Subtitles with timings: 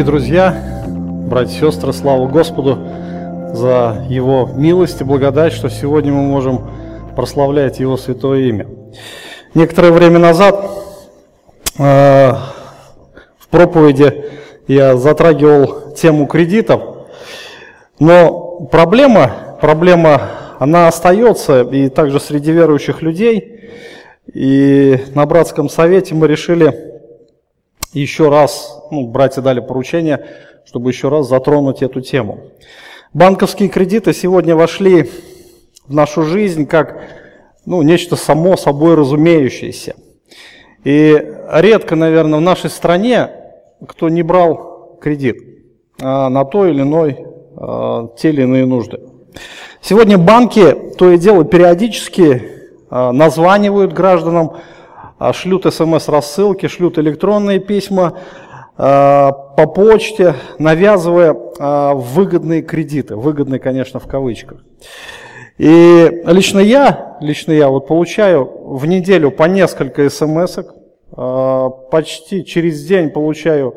[0.00, 0.82] Дорогие друзья,
[1.28, 2.78] братья и сестры, слава Господу
[3.52, 6.70] за Его милость и благодать, что сегодня мы можем
[7.14, 8.66] прославлять Его святое имя.
[9.52, 10.70] Некоторое время назад
[11.78, 14.24] э, в проповеди
[14.68, 16.80] я затрагивал тему кредитов,
[17.98, 20.22] но проблема, проблема,
[20.58, 23.70] она остается и также среди верующих людей.
[24.32, 26.89] И на братском совете мы решили
[27.92, 30.26] еще раз, ну, братья дали поручение,
[30.64, 32.40] чтобы еще раз затронуть эту тему.
[33.12, 35.10] Банковские кредиты сегодня вошли
[35.86, 37.02] в нашу жизнь как
[37.66, 39.94] ну, нечто само собой разумеющееся.
[40.84, 43.30] И редко, наверное, в нашей стране
[43.86, 45.38] кто не брал кредит
[46.02, 49.00] а на то или иной, а, те или иные нужды.
[49.82, 52.42] Сегодня банки то и дело периодически
[52.88, 54.56] а, названивают гражданам,
[55.32, 58.18] шлют смс-рассылки, шлют электронные письма
[58.76, 63.16] а, по почте, навязывая а, выгодные кредиты.
[63.16, 64.64] Выгодные, конечно, в кавычках.
[65.58, 70.58] И лично я, лично я вот получаю в неделю по несколько смс
[71.90, 73.76] почти через день получаю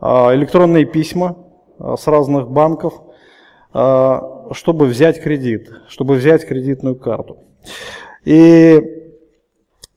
[0.00, 1.38] электронные письма
[1.80, 3.02] с разных банков,
[3.72, 7.38] чтобы взять кредит, чтобы взять кредитную карту.
[8.24, 8.97] И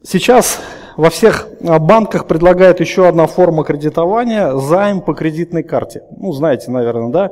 [0.04, 0.60] Сейчас
[0.98, 6.04] во всех а, банках предлагают еще одна форма кредитования– займ по кредитной карте.
[6.18, 7.32] Ну, знаете, наверное, да?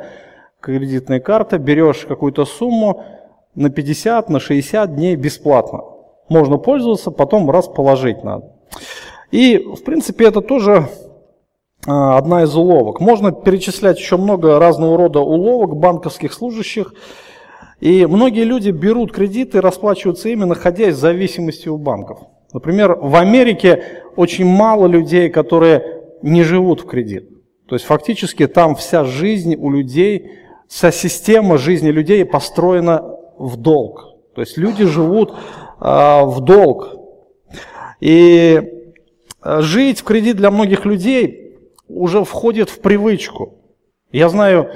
[0.62, 3.04] Кредитная карта, берешь какую-то сумму
[3.56, 5.82] на 50, на 60 дней бесплатно.
[6.30, 8.54] Можно пользоваться, потом раз положить надо.
[9.32, 10.90] И, в принципе, это тоже
[11.88, 13.00] а, одна из уловок.
[13.00, 16.94] Можно перечислять еще много разного рода уловок банковских служащих.
[17.80, 22.20] И многие люди берут кредиты и расплачиваются ими, находясь в зависимости у банков.
[22.54, 23.84] Например, в Америке
[24.16, 27.30] очень мало людей, которые не живут в кредит.
[27.68, 30.32] То есть фактически там вся жизнь у людей,
[30.68, 34.16] вся система жизни людей построена в долг.
[34.34, 35.36] То есть люди живут э,
[35.80, 36.96] в долг.
[38.00, 38.62] И
[39.42, 41.58] а, жить в кредит для многих людей
[41.88, 43.56] уже входит в привычку.
[44.12, 44.70] Я знаю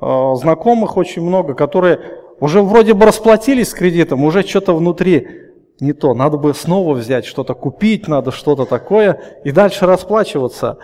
[0.00, 2.00] э, знакомых очень много, которые
[2.38, 5.45] уже вроде бы расплатились с кредитом, уже что-то внутри
[5.80, 6.14] не то.
[6.14, 10.78] Надо бы снова взять что-то, купить надо что-то такое и дальше расплачиваться.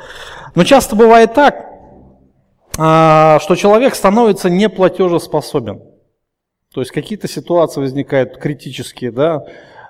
[0.55, 1.67] Но часто бывает так,
[2.79, 5.83] а, что человек становится неплатежеспособен.
[6.73, 9.45] То есть какие-то ситуации возникают критические, да,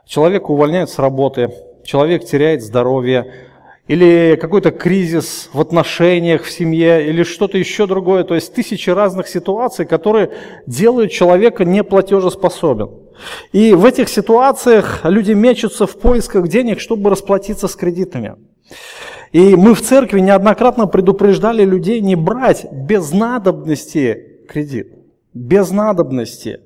[0.04, 1.50] человек увольняют с работы,
[1.84, 3.48] человек теряет здоровье,
[3.88, 8.24] или какой-то кризис в отношениях в семье, или что-то еще другое.
[8.24, 10.30] То есть тысячи разных ситуаций, которые
[10.66, 12.90] делают человека неплатежеспособен.
[13.52, 18.36] И в этих ситуациях люди мечутся в поисках денег, чтобы расплатиться с кредитами.
[19.32, 24.92] И мы в церкви неоднократно предупреждали людей не брать без надобности кредит.
[25.32, 26.60] Без надобности.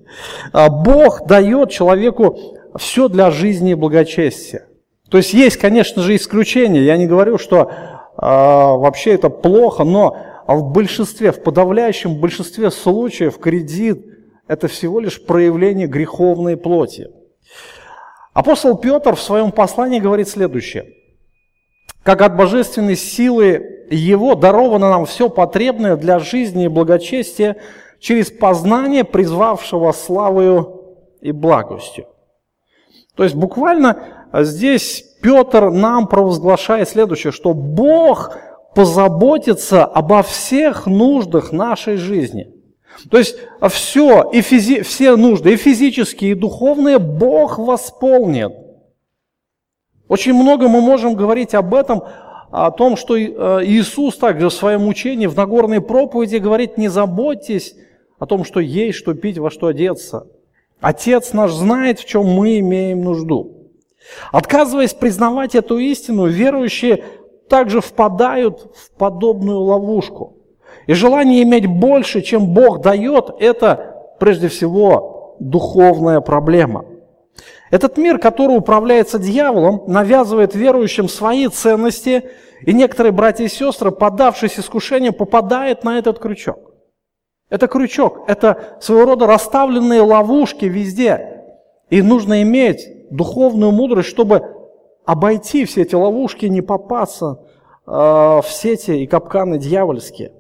[0.53, 2.39] А Бог дает человеку
[2.77, 4.67] все для жизни и благочестия.
[5.09, 6.83] То есть есть, конечно же, исключения.
[6.83, 7.71] Я не говорю, что
[8.17, 10.17] а, вообще это плохо, но
[10.49, 14.05] в большинстве, в подавляющем большинстве случаев кредит–
[14.49, 17.11] это всего лишь проявление греховной плоти.
[18.33, 20.93] Апостол Петр в своем послании говорит следующее.
[22.03, 27.57] «Как от божественной силы Его даровано нам все потребное для жизни и благочестия
[27.99, 30.83] через познание призвавшего славою
[31.21, 32.07] и благостью».
[33.17, 38.37] То есть буквально здесь Петр нам провозглашает следующее, что Бог
[38.75, 42.53] позаботится обо всех нуждах нашей жизни–
[43.11, 43.37] то есть
[43.71, 48.53] все, и физи, все нужды, и физические, и духовные, Бог восполнит.
[50.09, 52.03] Очень много мы можем говорить об этом,
[52.51, 53.29] о том, что э,
[53.65, 57.75] Иисус также в своем учении, в Нагорной проповеди говорит, не заботьтесь
[58.19, 60.29] о том, что есть, что пить, во что одеться.
[60.81, 63.71] Отец наш знает, в чем мы имеем нужду.
[64.31, 67.03] Отказываясь признавать эту истину, верующие
[67.49, 70.36] также впадают в подобную ловушку.
[70.87, 76.85] И желание иметь больше, чем Бог дает, это прежде всего духовная проблема.
[77.71, 82.31] Этот мир, который управляется дьяволом, навязывает верующим свои ценности,
[82.63, 86.59] и некоторые братья и сестры, подавшись искушению, попадают на этот крючок.
[87.49, 91.45] Это крючок, это своего рода расставленные ловушки везде.
[91.91, 94.43] И нужно иметь духовную мудрость, чтобы
[95.05, 97.41] обойти все эти ловушки, не попасться
[97.87, 100.33] э, в сети и капканы дьявольские.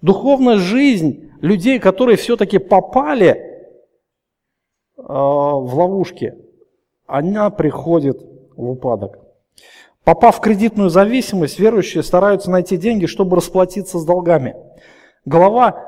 [0.00, 6.34] Духовная жизнь людей, которые все-таки попали э, в ловушки,
[7.06, 8.22] она приходит
[8.56, 9.18] в упадок.
[10.04, 14.56] Попав в кредитную зависимость, верующие стараются найти деньги, чтобы расплатиться с долгами.
[15.24, 15.84] Голова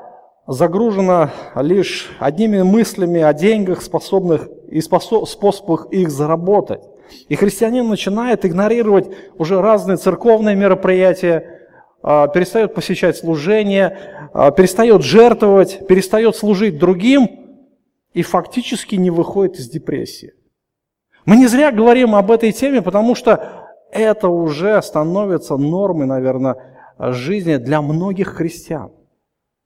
[0.47, 6.81] загружена лишь одними мыслями о деньгах, способных и способах их заработать.
[7.29, 11.60] И христианин начинает игнорировать уже разные церковные мероприятия,
[12.27, 13.97] перестает посещать служение,
[14.33, 17.59] а, перестает жертвовать, перестает служить другим
[18.13, 20.33] и фактически не выходит из депрессии.
[21.25, 26.57] Мы не зря говорим об этой теме, потому что это уже становится нормой, наверное,
[26.97, 28.91] жизни для многих христиан.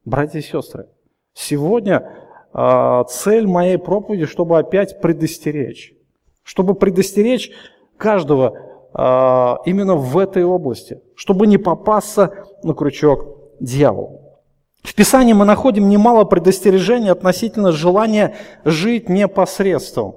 [0.04, 0.88] Братья и сестры,
[1.34, 2.12] сегодня
[2.54, 5.94] э, цель моей проповеди, чтобы опять предостеречь.
[6.44, 7.52] Чтобы предостеречь
[7.98, 8.60] каждого
[9.66, 11.02] именно в этой области.
[11.16, 12.34] Чтобы не попасться
[12.64, 13.28] на крючок
[13.60, 14.20] дьявола.
[14.84, 20.16] В Писании мы находим немало предостережений относительно желания жить непосредством.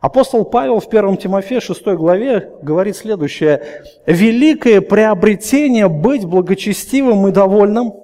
[0.00, 3.62] Апостол Павел в 1 Тимофея 6 главе говорит следующее.
[4.06, 7.94] «Великое приобретение быть благочестивым и довольным,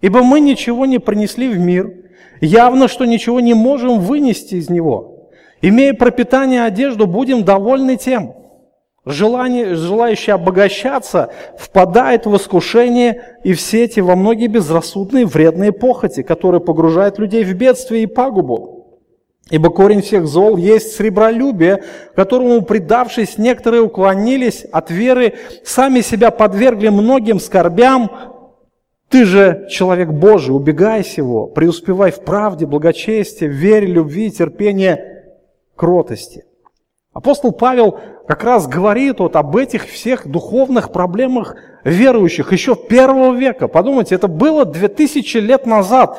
[0.00, 1.92] ибо мы ничего не принесли в мир,
[2.40, 5.28] явно, что ничего не можем вынести из него.
[5.62, 8.45] Имея пропитание одежду, будем довольны тем».
[9.06, 16.60] Желание, желающий обогащаться впадает в искушение и в сети во многие безрассудные вредные похоти, которые
[16.60, 18.98] погружают людей в бедствие и пагубу.
[19.48, 21.84] Ибо корень всех зол есть сребролюбие,
[22.16, 28.10] которому, предавшись, некоторые уклонились от веры, сами себя подвергли многим скорбям.
[29.08, 34.98] Ты же, человек Божий, убегай сего, преуспевай в правде, благочестии, вере, любви, терпении,
[35.76, 36.44] кротости.
[37.16, 43.68] Апостол Павел как раз говорит вот об этих всех духовных проблемах верующих еще первого века.
[43.68, 46.18] Подумайте, это было 2000 лет назад,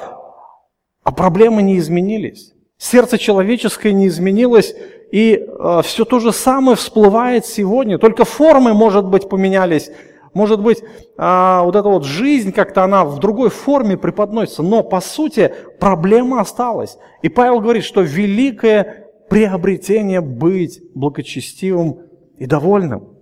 [1.03, 2.53] а проблемы не изменились.
[2.77, 4.75] Сердце человеческое не изменилось,
[5.11, 7.97] и э, все то же самое всплывает сегодня.
[7.97, 9.89] Только формы, может быть, поменялись.
[10.33, 10.83] Может быть,
[11.17, 14.61] э, вот эта вот жизнь как-то она в другой форме преподносится.
[14.61, 16.97] Но, по сути, проблема осталась.
[17.23, 22.01] И Павел говорит, что великое приобретение быть благочестивым
[22.37, 23.17] и довольным.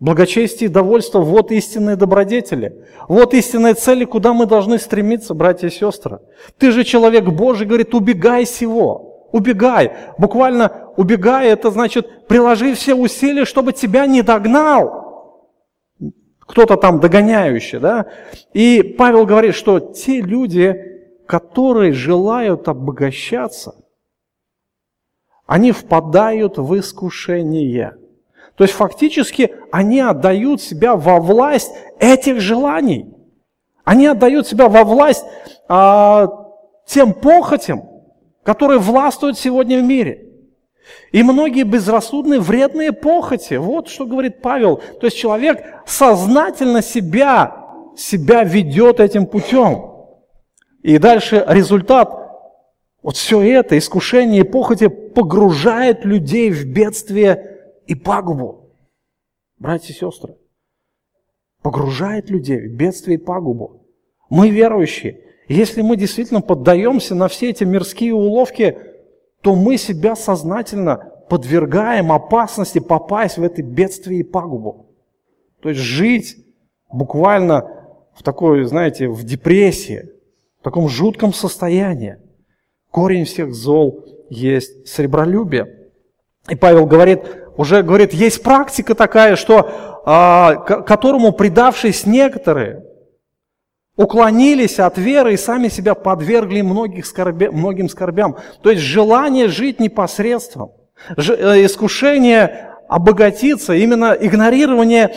[0.00, 2.86] Благочестие и довольство– вот истинные добродетели.
[3.06, 6.20] Вот истинные цели, куда мы должны стремиться, братья и сестры.
[6.56, 9.28] Ты же человек Божий, говорит, убегай сего.
[9.30, 9.92] Убегай.
[10.16, 15.50] Буквально убегай, это значит, приложи все усилия, чтобы тебя не догнал.
[16.40, 18.06] Кто-то там догоняющий, да?
[18.54, 20.76] И Павел говорит, что те люди,
[21.26, 23.79] которые желают обогащаться,
[25.50, 27.96] они впадают в искушение–
[28.60, 33.06] то есть фактически они отдают себя во власть этих желаний.
[33.84, 35.24] Они отдают себя во власть
[35.66, 36.28] а,
[36.84, 37.88] тем похотям,
[38.42, 40.26] которые властвуют сегодня в мире.
[41.10, 43.54] И многие безрассудные, вредные похоти.
[43.54, 44.82] Вот что говорит Павел.
[45.00, 47.64] То есть человек сознательно себя,
[47.96, 49.90] себя ведет этим путем.
[50.82, 52.19] И дальше результат.
[53.02, 58.70] Вот все это, искушение и похоти погружает людей в бедствие и пагубу.
[59.58, 60.36] Братья и сестры,
[61.62, 63.86] погружает людей в бедствие и пагубу.
[64.28, 65.20] Мы верующие.
[65.48, 68.78] Если мы действительно поддаемся на все эти мирские уловки,
[69.40, 74.94] то мы себя сознательно подвергаем опасности попасть в это бедствие и пагубу.
[75.62, 76.36] То есть жить
[76.92, 80.10] буквально в такой, знаете, в депрессии,
[80.60, 82.18] в таком жутком состоянии.
[82.90, 85.90] Корень всех зол есть сребролюбие.
[86.48, 87.20] И Павел говорит,
[87.56, 92.84] уже говорит, есть практика такая, что, а, к которому предавшись некоторые,
[93.96, 98.36] уклонились от веры и сами себя подвергли многих скорбя, многим скорбям.
[98.62, 100.72] То есть желание жить непосредством,
[101.16, 105.14] ж, э, искушение обогатиться, именно игнорирование,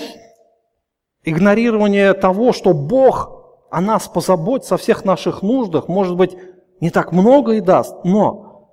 [1.23, 3.31] игнорирование того, что Бог
[3.71, 6.35] о нас позаботится, о всех наших нуждах, может быть,
[6.83, 8.69] не так много и даст, но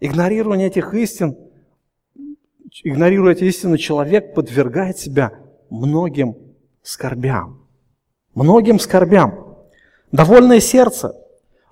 [0.00, 1.36] игнорирование этих истин–
[2.82, 5.32] игнорируя эти истины, человек подвергает себя
[5.70, 6.36] многим
[6.82, 7.68] скорбям.
[8.34, 9.58] Многим скорбям.
[10.10, 11.14] Довольное сердце.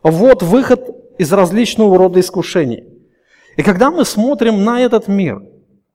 [0.04, 0.80] Вот выход
[1.18, 2.85] из различного рода искушений.
[3.56, 5.42] И когда мы смотрим на этот мир,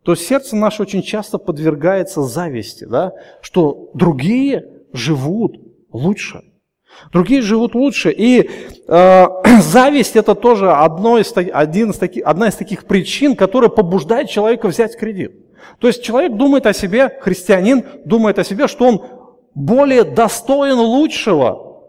[0.03, 3.13] то сердце наше очень часто подвергается зависти, да?
[3.41, 5.57] что другие живут
[5.89, 6.41] лучше–
[7.11, 8.11] Другие живут лучше.
[8.11, 8.49] И
[8.87, 9.25] э,
[9.61, 14.67] зависть это тоже одно из, один из таки, одна из таких причин, которая побуждает человека
[14.67, 15.45] взять кредит.
[15.79, 19.05] То есть человек думает о себе, христианин думает о себе, что он
[19.53, 21.81] более достоин лучшего.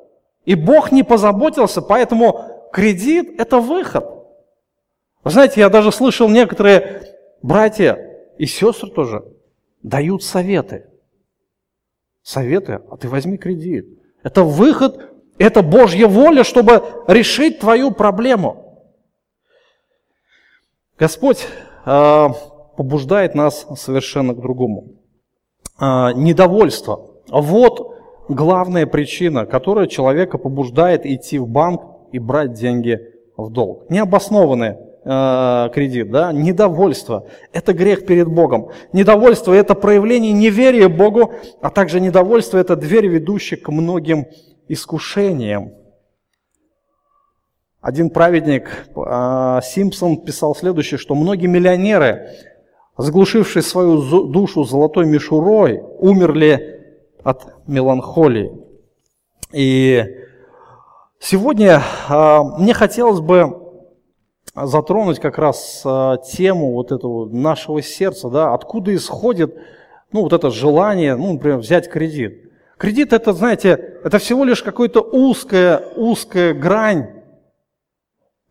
[0.44, 4.06] И Бог не позаботился, поэтому кредит– это выход.
[5.24, 7.02] Вы знаете, я даже слышал некоторые
[7.42, 7.98] братья
[8.38, 9.24] и сестры тоже
[9.82, 10.86] дают советы.
[12.22, 13.86] советы, а ты возьми кредит.
[14.22, 18.66] Это выход, это Божья воля, чтобы решить твою проблему.
[20.98, 21.46] Господь
[21.84, 22.28] э,
[22.76, 24.94] побуждает нас совершенно к другому.
[25.78, 27.10] Э, недовольство.
[27.28, 27.96] Вот
[28.28, 32.98] главная причина, которая человека побуждает идти в банк и брать деньги
[33.36, 33.90] в долг.
[33.90, 38.70] Необоснованный э, кредит, да, недовольство– это грех перед Богом.
[38.94, 44.26] Недовольство– это проявление неверия Богу, а также недовольство– это дверь, ведущая к многим
[44.68, 45.72] искушениям.
[47.80, 52.30] Один праведник, э, Симпсон, писал следующее, что многие миллионеры,
[52.98, 56.84] заглушившие свою душу золотой мишурой, умерли
[57.22, 58.52] от меланхолии.
[59.52, 60.04] И
[61.20, 63.62] сегодня э, мне хотелось бы
[64.54, 69.54] затронуть как раз э, тему вот этого нашего сердца, да, откуда исходит
[70.12, 72.45] ну, вот это желание, ну, например, взять кредит.
[72.78, 77.22] Кредит это, знаете, это всего лишь какая-то узкая, узкая грань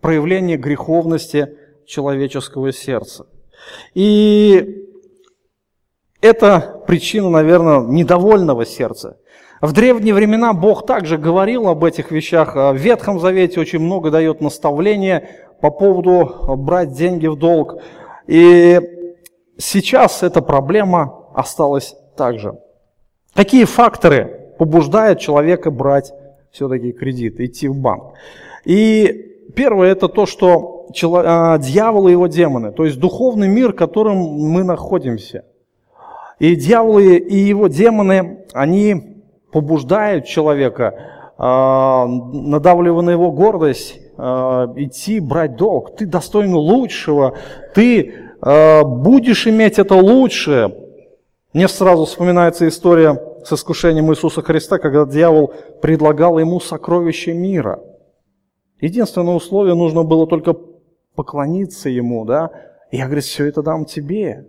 [0.01, 3.27] проявления греховности человеческого сердца.
[3.94, 4.88] И
[6.22, 9.20] это причина, наверное, недовольного сердца.
[9.62, 12.55] В древние времена Бог также говорил об этих вещах.
[12.55, 15.29] В Ветхом Завете очень много дает наставления
[15.62, 17.82] по поводу брать деньги в долг.
[18.27, 18.79] И
[19.58, 22.58] сейчас эта проблема осталась также.
[23.36, 26.13] Какие факторы побуждают человека брать
[26.51, 28.13] все-таки кредит, идти в банк?
[28.63, 33.75] И первое это то, что а, дьявол и его демоны, то есть духовный мир, в
[33.75, 35.44] котором мы находимся–
[36.39, 40.94] и дьяволы и его демоны, они побуждают человека,
[41.38, 45.96] а, надавливая на его гордость, а, идти брать долг.
[45.96, 47.36] Ты достоин лучшего,
[47.74, 50.72] ты будешь иметь это лучшее.
[51.55, 57.79] Мне сразу вспоминается история с искушением Иисуса Христа, когда дьявол предлагал ему сокровища мира.
[58.81, 60.53] Единственное условие, нужно было только
[61.15, 62.51] поклониться ему, да,
[62.91, 64.45] и я говорю, все это дам тебе.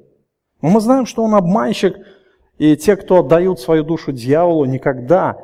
[0.60, 1.94] Но мы знаем, что он обманщик,
[2.58, 5.38] и те, кто отдают свою душу дьяволу, никогда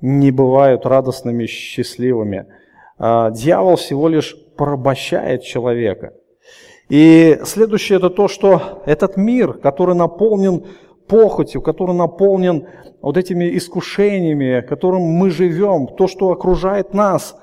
[0.00, 2.46] не бывают радостными, счастливыми.
[2.96, 6.14] А, дьявол всего лишь порабощает человека.
[6.90, 10.66] И следующее это то, что этот мир, который наполнен
[11.08, 12.66] похотью, который наполнен
[13.00, 17.36] вот этими искушениями, которым мы живем, то, что окружает нас,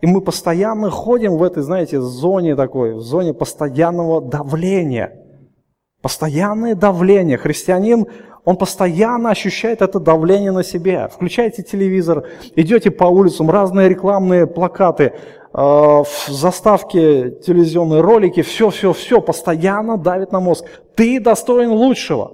[0.00, 5.16] и мы постоянно ходим в этой, знаете, зоне такой, в зоне постоянного давления–
[6.02, 7.36] Постоянное давление.
[7.36, 8.06] Христианин,
[8.44, 11.08] он постоянно ощущает это давление на себе.
[11.08, 15.12] Включаете телевизор, идете по улицам, разные рекламные плакаты,
[15.52, 20.64] э, заставки, телевизионные ролики, все-все-все постоянно давит на мозг.
[20.94, 22.32] Ты достоин лучшего.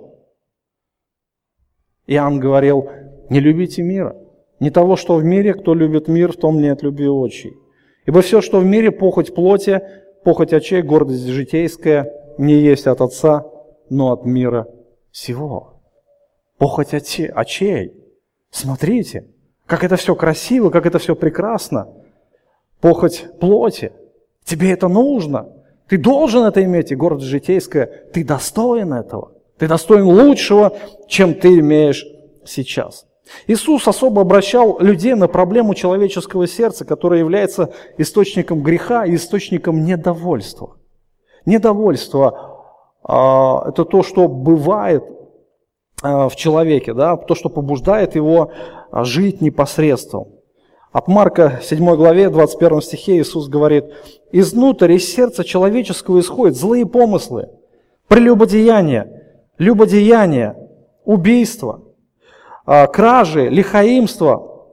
[2.07, 2.89] Иоанн говорил,
[3.29, 4.17] не любите мира.
[4.61, 7.55] Не того, что в мире, кто любит мир, в том нет любви отчей.
[8.07, 9.83] Ибо все, что в мире, похоть плоти,
[10.25, 13.45] похоть очей, гордость житейская, не есть от Отца,
[13.91, 14.69] но от мира
[15.11, 15.76] всего.
[16.59, 17.93] Похоть очей.
[18.51, 19.27] Смотрите,
[19.67, 21.89] как это все красиво, как это все прекрасно.
[22.81, 23.93] Похоть плоти.
[24.45, 25.49] Тебе это нужно.
[25.89, 29.33] Ты должен это иметь, и город житейская, ты достоин этого.
[29.59, 30.77] Ты достоин лучшего,
[31.09, 32.05] чем ты имеешь
[32.45, 33.07] сейчас.
[33.47, 40.77] Иисус особо обращал людей на проблему человеческого сердца, которая является источником греха и источником недовольства.
[41.45, 42.63] Недовольство
[43.03, 45.05] а, это то, что бывает
[46.03, 48.53] в человеке, да, то, что побуждает его
[48.91, 50.29] а, жить непосредством.
[50.93, 53.87] От Марка 7 главе 21 стихе Иисус говорит,
[54.33, 57.51] «Изнутрь из сердца человеческого исходят злые помыслы,
[58.09, 59.25] прелюбодеяние,
[59.59, 60.57] любодеяние,
[61.05, 61.83] убийство,
[62.65, 64.67] кражи, лихаимство,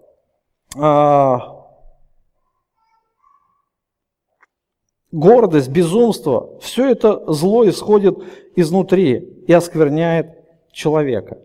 [5.13, 8.17] гордость, безумство, все это зло исходит
[8.55, 10.42] изнутри и оскверняет
[10.73, 11.37] человека.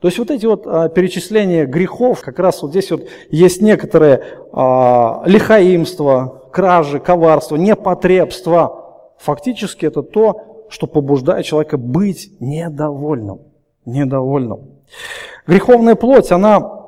[0.00, 4.22] То есть вот эти вот а, перечисления грехов, как раз вот здесь вот есть некоторые
[4.52, 9.14] а, лихаимство, кражи, коварство, непотребство.
[9.18, 13.42] Фактически это то, что побуждает человека быть недовольным.
[13.84, 14.80] Недовольным.
[15.46, 16.82] Греховная плоть, она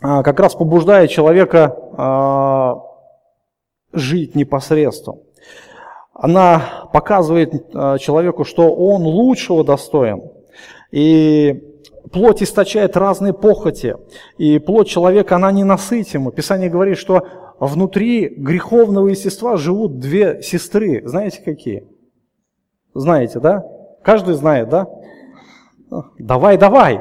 [0.00, 2.82] а, как раз побуждает человека а,
[3.92, 5.20] жить непосредством
[6.18, 10.22] она показывает э, человеку, что он лучшего достоин.
[10.90, 11.62] И
[12.12, 13.96] плоть источает разные похоти.
[14.38, 16.32] И плоть человека, она ненасытима.
[16.32, 17.26] Писание говорит, что
[17.58, 21.02] внутри греховного естества живут две сестры.
[21.06, 21.88] Знаете какие?
[22.94, 23.64] Знаете, да?
[24.02, 24.88] Каждый знает, да?
[26.18, 27.00] Давай, давай.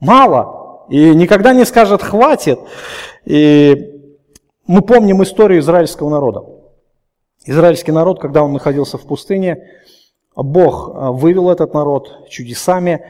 [0.00, 0.86] Мало.
[0.88, 2.58] И никогда не скажет «хватит».
[3.24, 3.92] И
[4.66, 6.44] мы помним историю израильского народа.
[7.44, 9.68] Израильский народ, когда он находился в пустыне,
[10.42, 13.04] Бог а, вывел этот народ чудесами,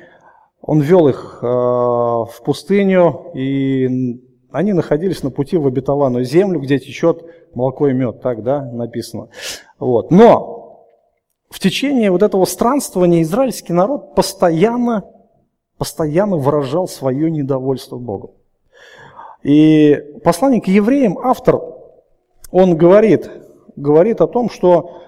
[0.60, 4.20] Он вел их а, в пустыню, и
[4.52, 9.28] они находились на пути в обетованную землю, где течет молоко и мед, так да, написано.
[9.78, 10.10] Вот.
[10.10, 10.86] Но
[11.50, 15.04] в течение вот этого странствования израильский народ постоянно,
[15.78, 18.30] постоянно выражал свое недовольство Богом.
[19.42, 21.60] И посланник евреям, автор,
[22.50, 23.30] он говорит,
[23.76, 25.02] говорит о том, что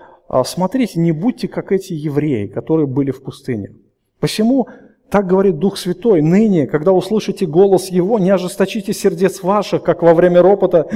[0.45, 3.73] смотрите, не будьте как эти евреи, которые были в пустыне.
[4.21, 4.69] Посему,
[5.11, 10.13] так говорит Дух Святой, ныне, когда услышите голос Его, не ожесточите сердец ваших, как во
[10.13, 10.87] время ропота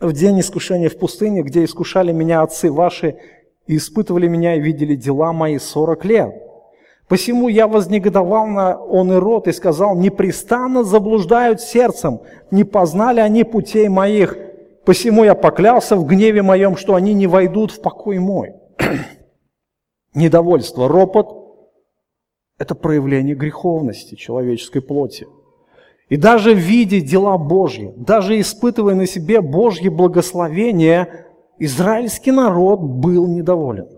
[0.00, 3.16] в день искушения в пустыне, где искушали меня отцы ваши,
[3.66, 6.34] и испытывали меня и видели дела мои сорок лет.
[7.08, 13.44] Посему я вознегодовал на он и рот и сказал, непрестанно заблуждают сердцем, не познали они
[13.44, 14.36] путей моих,
[14.88, 18.54] Посему я поклялся в гневе моем, что они не войдут в покой мой.
[20.14, 21.68] Недовольство, ропот–
[22.58, 25.26] это проявление греховности человеческой плоти.
[26.08, 31.26] И даже видя дела Божьи, даже испытывая на себе Божье благословение,
[31.58, 33.88] израильский народ был недоволен.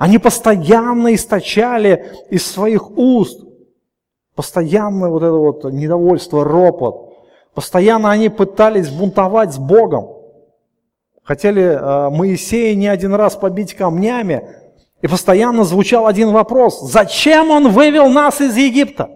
[0.00, 3.40] Они постоянно источали из своих уст,
[4.34, 7.14] постоянно вот это вот недовольство, ропот.
[7.54, 10.16] Постоянно они пытались бунтовать с Богом.
[11.22, 14.42] Хотели э, Моисея не один раз побить камнями,
[15.02, 16.80] и постоянно звучал один вопрос.
[16.80, 19.10] Зачем он вывел нас из Египта?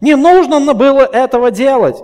[0.00, 2.02] Не нужно было этого делать.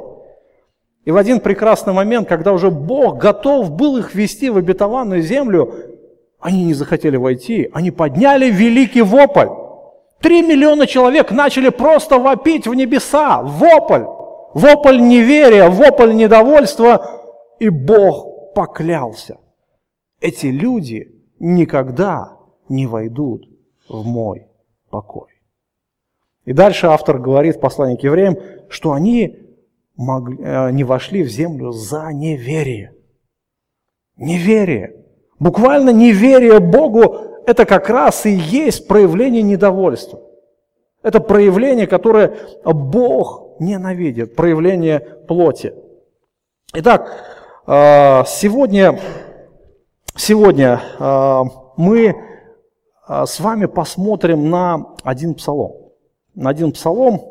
[1.05, 5.75] И в один прекрасный момент, когда уже Бог готов был их ввести в обетованную землю,
[6.41, 9.49] они не захотели войти, они подняли великий вопль.
[10.21, 13.43] Три миллиона человек начали просто вопить в небеса.
[13.43, 14.05] Вопль.
[14.55, 17.21] Вопль неверия, вопль недовольства.
[17.59, 19.39] И Бог поклялся
[20.23, 23.49] эти люди никогда не войдут
[23.89, 24.47] в мой
[24.89, 25.29] покой.
[26.45, 28.37] И дальше автор говорит в послании к евреям,
[28.69, 29.39] что они
[29.97, 32.95] могли, э, не вошли в землю за неверие.
[34.17, 35.05] Неверие.
[35.39, 40.21] Буквально неверие Богу– это как раз и есть проявление недовольства.
[41.03, 45.75] Это проявление, которое Бог ненавидит, проявление плоти.
[46.75, 47.11] Итак,
[47.67, 48.99] э, сегодня
[50.15, 51.45] Сегодня а,
[51.79, 52.15] мы
[53.07, 55.73] а, с вами посмотрим на один псалом.
[56.35, 57.23] На один псалом,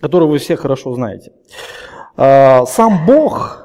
[0.00, 1.32] который вы все хорошо знаете.
[2.16, 3.64] А, сам Бог,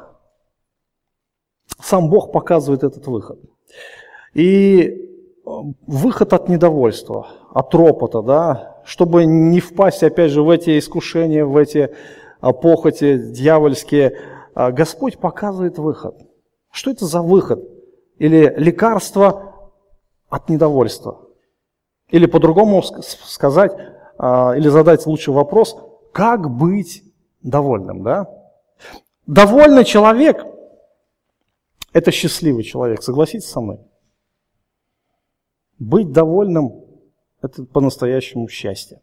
[1.81, 3.39] сам Бог показывает этот выход.
[4.35, 5.09] И
[5.87, 11.57] выход от недовольства, от ропота, да, чтобы не впасть, опять же, в эти искушения, в
[11.57, 11.95] эти
[12.41, 14.19] похоти дьявольские,
[14.53, 16.15] Господь показывает выход.
[16.71, 17.74] Что это за выход?
[18.17, 19.71] Или лекарство
[20.29, 21.21] от недовольства.
[22.09, 23.71] Или по-другому сказать,
[24.17, 25.77] а, или задать лучший вопрос,
[26.13, 27.03] как быть
[27.41, 28.27] довольным, да?
[29.25, 30.45] Довольный человек–
[31.93, 33.79] это счастливый человек, согласитесь со мной?
[35.79, 36.85] Быть довольным–
[37.41, 39.01] это по-настоящему счастье.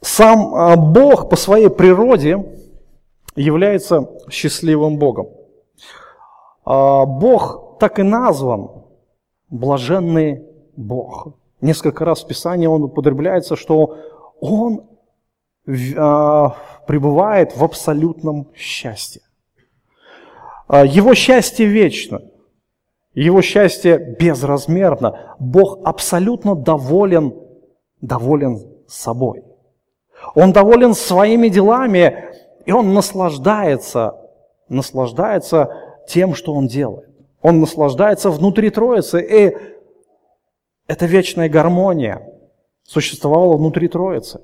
[0.00, 2.44] Сам а, Бог по своей природе
[3.36, 5.37] является счастливым Богом.
[6.70, 8.68] А, Бог так и назван,
[9.48, 10.44] блаженный
[10.76, 11.28] Бог.
[11.62, 13.96] Несколько раз в Писании он употребляется, что
[14.38, 14.82] он
[15.96, 19.22] а, пребывает в абсолютном счастье.
[20.66, 22.20] А, его счастье вечно,
[23.14, 25.36] его счастье безразмерно.
[25.38, 27.32] Бог абсолютно доволен,
[28.02, 29.42] доволен собой.
[30.34, 32.26] Он доволен своими делами,
[32.66, 34.20] и он наслаждается,
[34.68, 37.08] наслаждается тем, что он делает.
[37.40, 39.56] Он наслаждается внутри Троицы, и
[40.88, 42.26] эта вечная гармония
[42.82, 44.40] существовала внутри Троицы.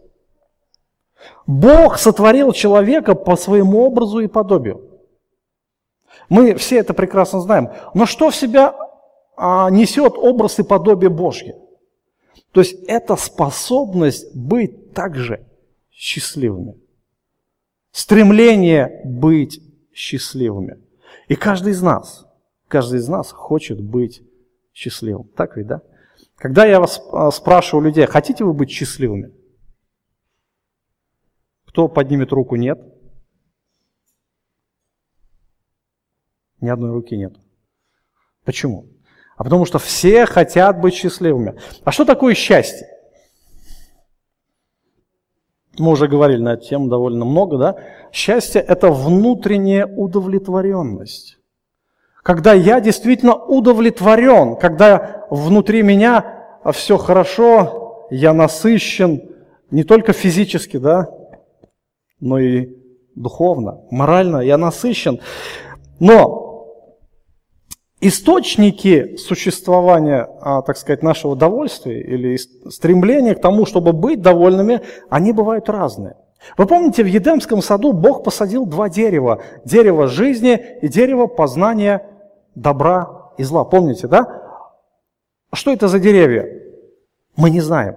[1.46, 4.94] Бог сотворил человека по своему образу и подобию.
[6.28, 7.70] Мы все это прекрасно знаем.
[7.94, 8.74] Но что в себя
[9.36, 11.56] а, несет образ и подобие Божье?
[12.52, 15.46] То есть это способность быть также
[15.90, 16.76] счастливыми.
[17.90, 19.60] Стремление быть
[19.92, 20.83] счастливыми.
[21.28, 22.26] И каждый из нас,
[22.68, 24.22] каждый из нас хочет быть
[24.72, 25.28] счастливым.
[25.28, 25.82] Так ведь, да?
[26.36, 29.32] Когда я вас а, спрашиваю людей, хотите вы быть счастливыми?
[31.66, 32.78] Кто поднимет руку «нет»?
[36.60, 37.34] Ни одной руки нет.
[38.44, 38.88] Почему?
[39.36, 41.58] А потому что все хотят быть счастливыми.
[41.84, 42.86] А что такое счастье?
[45.78, 47.76] Мы уже говорили на эту тему довольно много, да?
[48.12, 51.38] Счастье– это внутренняя удовлетворенность.
[52.22, 59.22] Когда я действительно удовлетворен, когда внутри меня все хорошо, я насыщен,
[59.70, 61.08] не только физически, да,
[62.20, 62.76] но и
[63.14, 65.20] духовно, морально я насыщен.
[66.00, 66.53] Но
[68.04, 72.36] источники существования, а, так сказать, нашего удовольствия или
[72.68, 76.16] стремления к тому, чтобы быть довольными, они бывают разные.
[76.58, 79.42] Вы помните, в Едемском саду Бог посадил два дерева.
[79.64, 82.06] Дерево жизни и дерево познания
[82.54, 83.64] добра и зла.
[83.64, 84.42] Помните, да?
[85.54, 86.46] Что это за деревья?
[87.36, 87.96] Мы не знаем.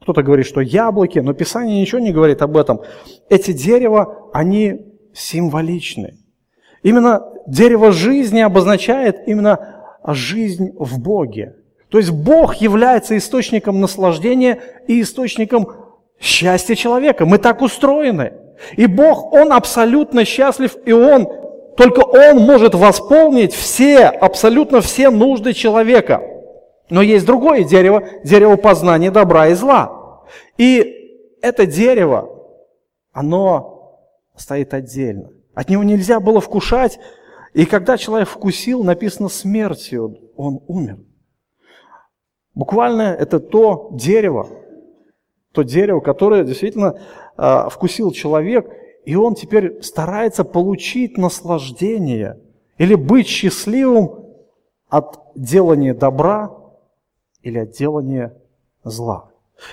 [0.00, 2.80] Кто-то говорит, что яблоки, но Писание ничего не говорит об этом.
[3.28, 6.18] Эти дерева, они символичны.
[6.82, 11.56] Именно дерево жизни обозначает именно жизнь в Боге.
[11.88, 15.68] То есть Бог является источником наслаждения и источником
[16.18, 17.26] счастья человека.
[17.26, 18.32] Мы так устроены.
[18.76, 21.28] И Бог, Он абсолютно счастлив, и Он,
[21.76, 26.22] только Он может восполнить все, абсолютно все нужды человека–
[26.90, 30.22] но есть другое дерево, дерево познания добра и зла.
[30.58, 32.28] И это дерево,
[33.12, 33.98] оно
[34.36, 35.30] стоит отдельно.
[35.54, 36.98] От него нельзя было вкушать.
[37.54, 40.98] И когда человек вкусил, написано смертью, он умер.
[42.52, 44.48] Буквально это то дерево,
[45.52, 46.98] то дерево, которое действительно
[47.36, 48.68] э, вкусил человек,
[49.04, 52.40] и он теперь старается получить наслаждение
[52.76, 54.24] или быть счастливым
[54.88, 56.56] от делания добра
[57.42, 58.34] или отделание
[58.82, 59.30] зла.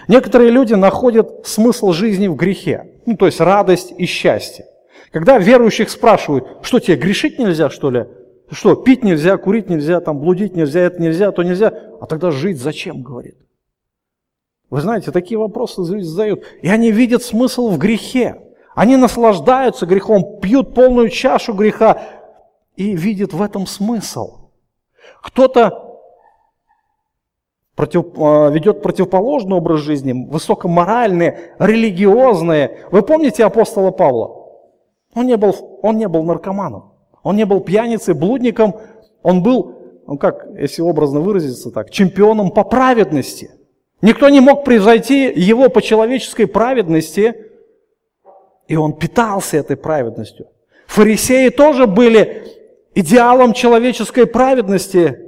[0.08, 4.66] Некоторые люди находят смысл жизни в грехе, ну, то есть радость и счастье.
[5.12, 8.08] Когда верующих спрашивают, что тебе, грешить нельзя, что ли?
[8.50, 11.74] Что, пить нельзя, курить нельзя, там, блудить нельзя, это нельзя, то нельзя.
[12.00, 13.38] А тогда жить зачем, говорит?
[14.70, 16.44] Вы знаете, такие вопросы задают.
[16.62, 18.42] И они видят смысл в грехе.
[18.74, 22.02] Они наслаждаются грехом, пьют полную чашу греха
[22.78, 24.50] и видят в этом смысл.
[25.22, 26.00] Кто-то
[27.76, 32.78] против, а, ведет противоположный образ жизни, высокоморальный, религиозный.
[32.92, 34.41] Вы помните апостола Павла?
[35.14, 36.94] Он не был, он не был наркоманом,
[37.24, 38.76] он не был пьяницей, блудником,
[39.24, 39.76] он был,
[40.08, 43.52] ну как, если образно выразиться так, чемпионом по праведности.
[44.02, 47.36] Никто не мог превзойти его по человеческой праведности,
[48.68, 50.48] и он питался этой праведностью.
[50.88, 52.46] Фарисеи тоже были
[52.96, 55.20] идеалом человеческой праведности.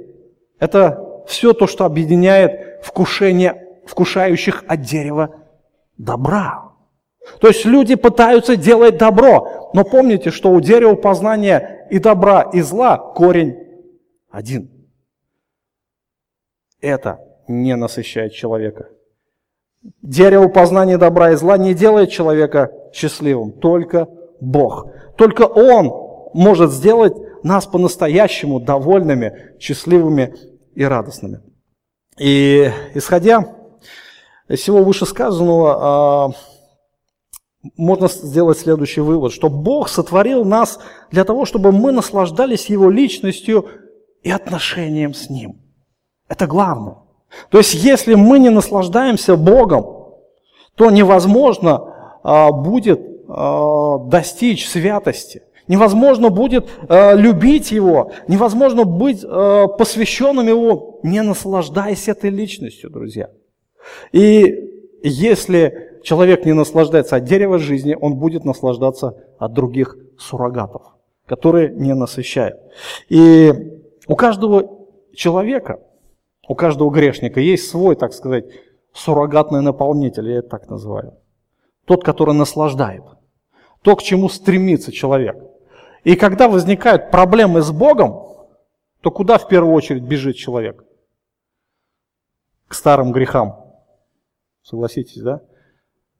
[0.58, 5.34] Это все то, что объединяет вкушение вкушающих от дерева
[5.98, 6.63] добра.
[7.40, 12.60] То есть люди пытаются делать добро, но помните, что у дерева познания и добра, и
[12.60, 13.56] зла корень
[14.30, 14.70] один.
[16.80, 18.88] Это не насыщает человека.
[20.02, 24.08] Дерево познания добра и зла не делает человека счастливым, только
[24.40, 24.86] Бог.
[25.16, 30.34] Только Он может сделать нас по-настоящему довольными, счастливыми
[30.74, 31.40] и радостными.
[32.18, 33.54] И исходя
[34.48, 36.30] из всего вышесказанного, а,
[37.76, 40.78] можно сделать следующий вывод, что Бог сотворил нас
[41.10, 43.66] для того, чтобы мы наслаждались Его личностью
[44.22, 45.60] и отношением с Ним.
[46.28, 46.96] Это главное.
[47.50, 50.14] То есть, если мы не наслаждаемся Богом,
[50.76, 59.66] то невозможно а, будет а, достичь святости– Невозможно будет э, любить Его, невозможно быть э,
[59.78, 63.30] посвященным Его, не наслаждаясь этой личностью, друзья.
[64.12, 70.82] И если человек не наслаждается от дерева жизни, он будет наслаждаться от других суррогатов,
[71.26, 72.60] которые не насыщают.
[73.08, 73.52] И
[74.06, 75.80] у каждого человека,
[76.46, 78.44] у каждого грешника есть свой, так сказать,
[78.92, 81.14] суррогатный наполнитель, я это так называю.
[81.84, 83.02] Тот, который наслаждает.
[83.82, 85.36] То, к чему стремится человек–
[86.04, 88.46] и когда возникают проблемы с Богом,
[89.00, 90.84] то куда в первую очередь бежит человек?
[92.68, 93.56] К старым грехам.
[94.62, 95.40] Согласитесь, да?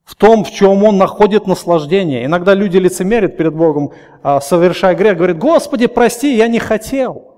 [0.04, 2.26] В том, в чем он находит наслаждение.
[2.26, 7.34] Иногда люди лицемерят перед Богом, а, совершая грех, говорят, Господи, прости, я не хотел.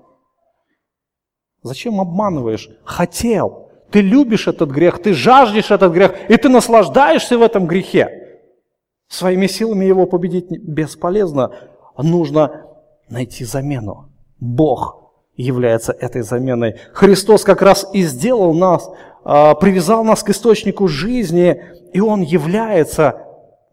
[1.63, 2.69] Зачем обманываешь?
[2.83, 3.69] Хотел.
[3.89, 8.41] Ты любишь этот грех, ты жаждешь этот грех, и ты наслаждаешься в этом грехе.
[9.07, 11.51] Своими силами его победить бесполезно
[11.97, 12.65] нужно
[13.09, 14.09] найти замену.
[14.39, 16.75] Бог является этой заменой.
[16.93, 18.89] Христос как раз и сделал нас,
[19.27, 21.61] привязал нас к источнику жизни,
[21.91, 23.21] и Он является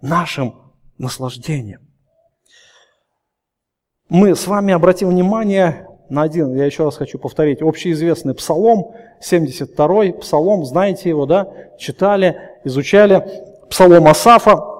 [0.02, 0.56] нашим
[0.98, 1.80] наслаждением.
[4.08, 10.14] Мы с вами обратим внимание на один, я еще раз хочу повторить, общеизвестный псалом, 72-й
[10.14, 13.24] псалом, знаете его, да, читали, изучали.
[13.70, 14.72] псалом Асафа.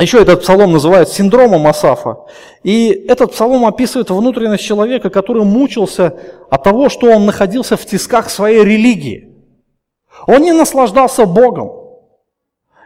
[0.00, 2.26] Еще этот псалом называют синдромом Асафа.
[2.62, 6.18] И этот псалом описывает внутренность человека, который мучился
[6.50, 9.33] от того, что он находился в тисках своей религии.
[10.26, 11.72] Он не наслаждался Богом.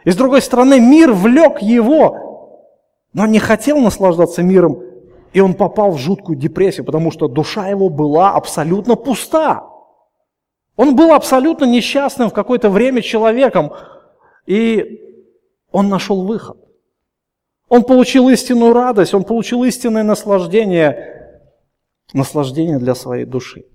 [0.05, 2.65] И с другой стороны, мир влек его,
[3.13, 4.81] но не хотел наслаждаться миром,
[5.33, 9.65] и он попал в жуткую депрессию, потому что душа его была абсолютно пуста.
[10.75, 13.73] Он был абсолютно несчастным в какое-то время человеком,
[14.45, 15.01] и
[15.71, 16.57] он нашел выход.
[17.67, 21.43] Он получил истинную радость, он получил истинное наслаждение,
[22.13, 23.65] наслаждение для своей души.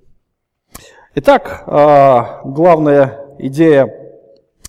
[1.14, 4.04] Итак, а, главная идея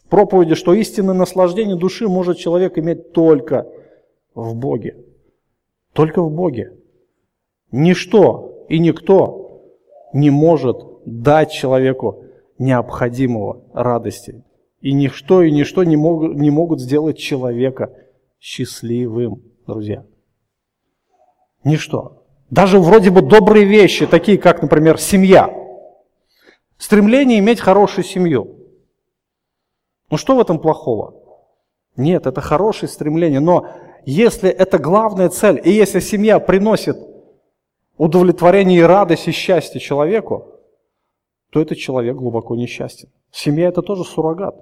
[0.10, 3.68] проповеди, что истинное наслаждение души может человек иметь только
[4.34, 4.98] в Боге.
[5.94, 6.74] Только в Боге.
[7.72, 9.64] Ничто и никто
[10.14, 12.24] не может дать человеку
[12.58, 14.44] необходимого радости.
[14.82, 17.92] И ничто и ничто не могут, не могут сделать человека
[18.40, 20.06] счастливым, друзья.
[21.64, 22.24] Ничто.
[22.50, 25.52] Даже вроде бы добрые вещи, такие как, например, семья.
[26.78, 28.55] Стремление иметь хорошую семью.
[30.10, 31.16] Ну что в этом плохого?
[31.98, 33.68] Нет, это хорошее стремление, но
[34.06, 36.98] если это главная цель, и если семья приносит
[37.98, 40.46] удовлетворение и радость и счастье человеку,
[41.50, 43.10] то этот человек глубоко несчастен.
[43.32, 44.56] Семья это тоже суррогат.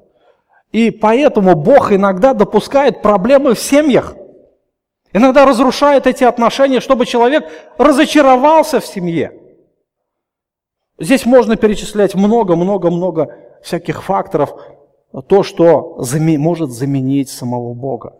[0.71, 4.15] И поэтому Бог иногда допускает проблемы в семьях.
[5.11, 9.39] Иногда разрушает эти отношения, чтобы человек разочаровался в семье.
[10.99, 14.55] Здесь можно перечислять много-много-много всяких факторов,
[15.21, 15.97] то, что
[16.37, 18.13] может заменить самого Бога.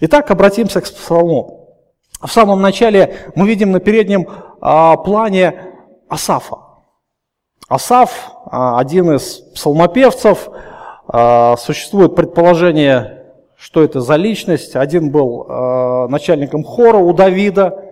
[0.00, 1.76] Итак, обратимся к псалму.
[2.20, 4.26] В самом начале мы видим на переднем
[4.60, 5.62] а, плане
[6.08, 6.58] Асафа.
[7.68, 10.48] Асаф, а, один из псалмопевцев,
[11.06, 13.26] а, существует предположение,
[13.56, 14.74] что это за личность.
[14.74, 15.44] Один был
[16.08, 17.84] начальником хора у Давида,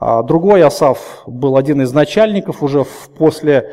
[0.00, 2.86] другой Асаф был один из начальников уже
[3.18, 3.70] после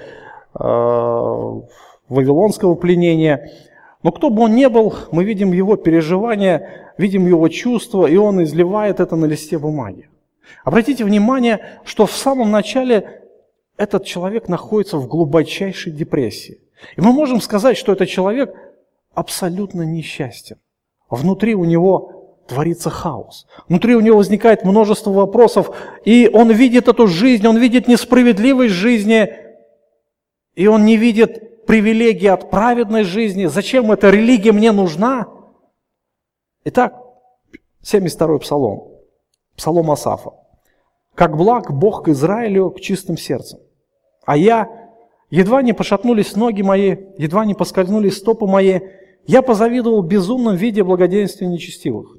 [2.09, 3.51] вавилонского пленения.
[4.03, 8.43] Но кто бы он ни был, мы видим его переживания, видим его чувства, и он
[8.43, 10.09] изливает это на листе бумаги.
[10.63, 13.21] Обратите внимание, что в самом начале
[13.77, 16.59] этот человек находится в глубочайшей депрессии.
[16.95, 18.55] И мы можем сказать, что этот человек
[19.13, 20.57] абсолютно несчастен.
[21.09, 23.47] Внутри у него творится хаос.
[23.67, 25.71] Внутри у него возникает множество вопросов,
[26.03, 29.33] и он видит эту жизнь, он видит несправедливость жизни,
[30.53, 33.45] и он не видит привилегии от праведной жизни.
[33.45, 35.27] Зачем эта религия мне нужна?
[36.63, 36.95] Итак,
[37.83, 38.87] 72-й псалом,
[39.55, 40.31] псалом Асафа.
[41.13, 43.59] «Как благ Бог к Израилю к чистым сердцем,
[44.25, 44.67] а я,
[45.29, 48.81] едва не пошатнулись ноги мои, едва не поскользнулись стопы мои,
[49.25, 52.17] я позавидовал безумном виде благоденствия нечестивых.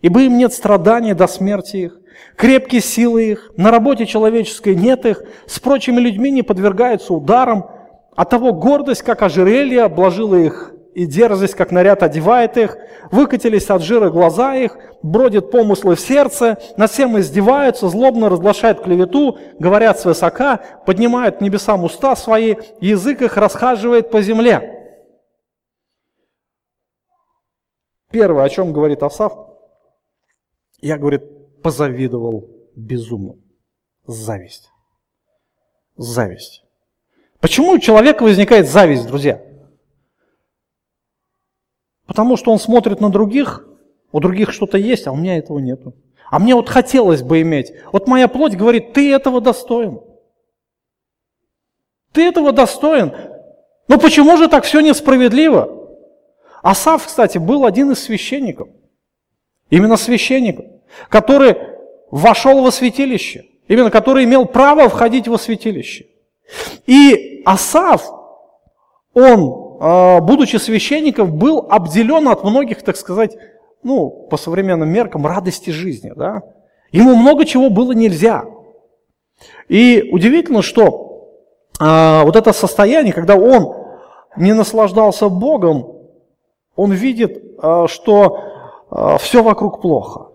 [0.00, 2.00] Ибо им нет страданий до смерти их,
[2.36, 7.70] крепкие силы их, на работе человеческой нет их, с прочими людьми не подвергаются ударам,
[8.14, 12.76] а того гордость, как ожерелье, обложила их и дерзость, как наряд, одевает их,
[13.10, 19.38] выкатились от жира глаза их, бродят помыслы в сердце, над всем издеваются, злобно разглашают клевету,
[19.58, 24.78] говорят свысока, поднимают небесам уста свои, язык их расхаживает по земле.
[28.10, 29.32] Первое, о чем говорит Асав,
[30.82, 33.36] я, говорит, позавидовал безумно.
[34.04, 34.68] Зависть.
[35.96, 36.64] Зависть.
[37.42, 39.42] Почему у человека возникает зависть, друзья?
[42.06, 43.66] Потому что он смотрит на других,
[44.12, 45.92] у других что-то есть, а у меня этого нету.
[46.30, 47.72] А мне вот хотелось бы иметь.
[47.90, 50.00] Вот моя плоть говорит, ты этого достоин.
[52.12, 53.12] Ты этого достоин.
[53.88, 55.98] Но почему же так все несправедливо?
[56.62, 58.68] Асав, кстати, был один из священников.
[59.68, 60.66] Именно священников,
[61.08, 61.56] который
[62.12, 63.46] вошел во святилище.
[63.66, 66.06] Именно который имел право входить во святилище.
[66.86, 68.10] И Асав,
[69.14, 73.36] он а, будучи священником, был обделен от многих, так сказать,
[73.82, 76.12] ну, по современным меркам, радости жизни.
[76.14, 76.42] Да?
[76.92, 78.44] Ему много чего было нельзя.
[79.66, 81.32] И удивительно, что
[81.80, 83.74] а, вот это состояние, когда он
[84.36, 85.96] не наслаждался Богом,
[86.76, 88.38] он видит, а, что
[89.18, 90.28] все вокруг плохо.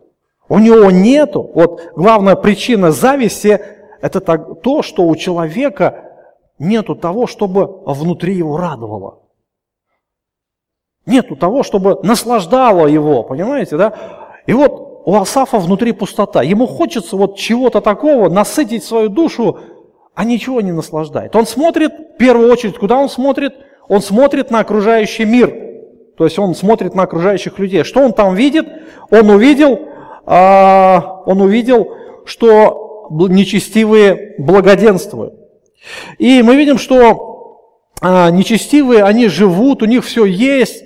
[0.49, 3.61] У него нету, вот главная причина зависти,
[4.01, 6.06] это то, что у человека
[6.59, 9.19] нету того, чтобы внутри его радовало.
[11.05, 13.93] Нету того, чтобы наслаждало его, понимаете, да?
[14.45, 16.43] И вот у Асафа внутри пустота.
[16.43, 19.59] Ему хочется вот чего-то такого, насытить свою душу,
[20.13, 21.35] а ничего не наслаждает.
[21.35, 23.53] Он смотрит, в первую очередь, куда он смотрит?
[23.87, 25.53] Он смотрит на окружающий мир.
[26.17, 27.83] То есть он смотрит на окружающих людей.
[27.83, 28.67] Что он там видит?
[29.09, 29.79] Он увидел,
[30.25, 31.87] а, он увидел,
[32.25, 35.35] что нечестивые благоденствуют.
[36.17, 37.63] И мы видим, что
[38.01, 40.83] а, нечестивые, они живут, у них все есть,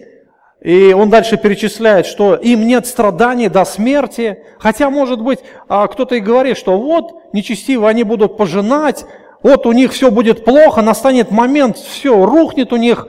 [0.61, 4.43] и он дальше перечисляет, что им нет страданий до смерти.
[4.59, 9.05] Хотя, может быть, а, кто-то и говорит, что вот нечестивые они будут пожинать,
[9.41, 13.07] вот у них все будет плохо, настанет момент, все рухнет у них.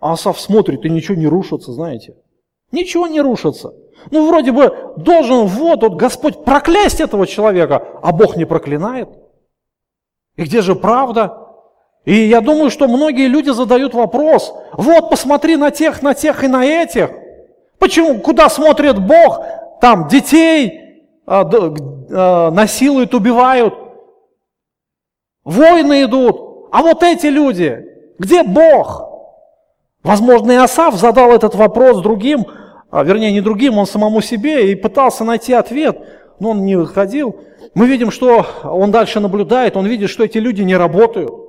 [0.00, 2.16] А Асав смотрит, и ничего не рушится, знаете.
[2.70, 3.72] Ничего не рушится.
[4.10, 9.08] Ну, вроде бы должен вот, вот Господь проклясть этого человека, а Бог не проклинает.
[10.36, 11.38] И где же правда?
[12.04, 16.48] И я думаю, что многие люди задают вопрос, вот посмотри на тех, на тех и
[16.48, 17.10] на этих.
[17.78, 19.40] Почему, куда смотрит Бог?
[19.80, 20.84] Там детей
[21.26, 21.48] а,
[22.10, 23.74] а, насилуют, убивают,
[25.44, 26.68] войны идут.
[26.72, 27.86] А вот эти люди,
[28.18, 29.10] где Бог?
[30.02, 32.46] Возможно, и Асав задал этот вопрос другим,
[32.90, 35.98] а, вернее, не другим, он самому себе, и пытался найти ответ,
[36.40, 37.36] но он не выходил.
[37.74, 41.44] Мы видим, что он дальше наблюдает, он видит, что эти люди не работают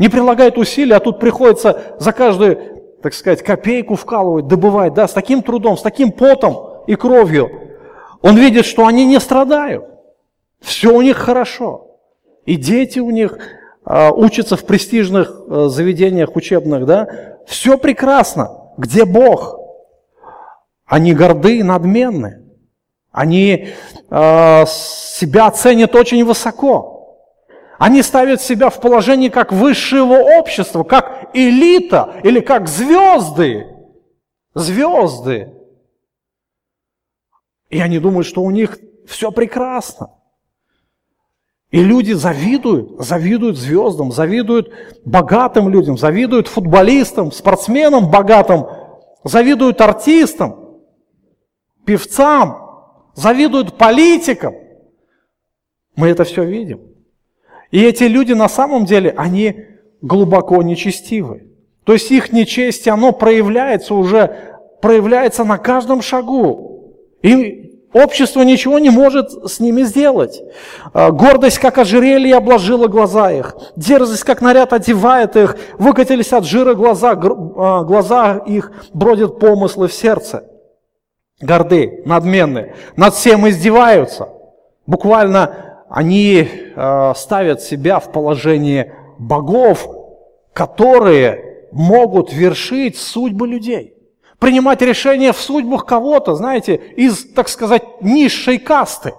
[0.00, 2.58] не прилагает усилий, а тут приходится за каждую,
[3.02, 7.50] так сказать, копейку вкалывать, добывать, да, с таким трудом, с таким потом и кровью.
[8.22, 9.84] Он видит, что они не страдают.
[10.62, 11.98] Все у них хорошо.
[12.46, 13.38] И дети у них
[13.84, 17.36] а, учатся в престижных а, заведениях учебных, да.
[17.46, 18.72] Все прекрасно.
[18.78, 19.60] Где Бог?
[20.86, 22.39] Они горды и надменны.
[23.12, 23.70] Они
[24.08, 27.26] а, себя ценят очень высоко.
[27.78, 33.66] Они ставят себя в положение как высшего общества, как элита или как звезды.
[34.54, 35.54] Звезды.
[37.70, 40.10] И они думают, что у них все прекрасно.
[41.70, 44.72] И люди завидуют, завидуют звездам, завидуют
[45.04, 48.66] богатым людям, завидуют футболистам, спортсменам богатым,
[49.22, 50.80] завидуют артистам,
[51.84, 52.69] певцам,
[53.14, 54.54] завидуют политикам.
[55.96, 56.80] Мы это все видим.
[57.70, 59.66] И эти люди на самом деле, они
[60.02, 61.46] глубоко нечестивы.
[61.84, 66.96] То есть их нечестие, оно проявляется уже, проявляется на каждом шагу.
[67.22, 70.40] И общество ничего не может с ними сделать.
[70.92, 73.56] А, гордость, как ожерелье, обложила глаза их.
[73.76, 75.56] Дерзость, как наряд, одевает их.
[75.78, 80.49] Выкатились от жира глаза, а, глаза их бродят помыслы в сердце.
[81.40, 84.28] Горды, надменные, над всем издеваются.
[84.86, 89.88] Буквально они э, ставят себя в положение богов,
[90.52, 93.94] которые могут вершить судьбы людей.
[94.38, 99.14] Принимать решения в судьбах кого-то, знаете, из, так сказать, низшей касты.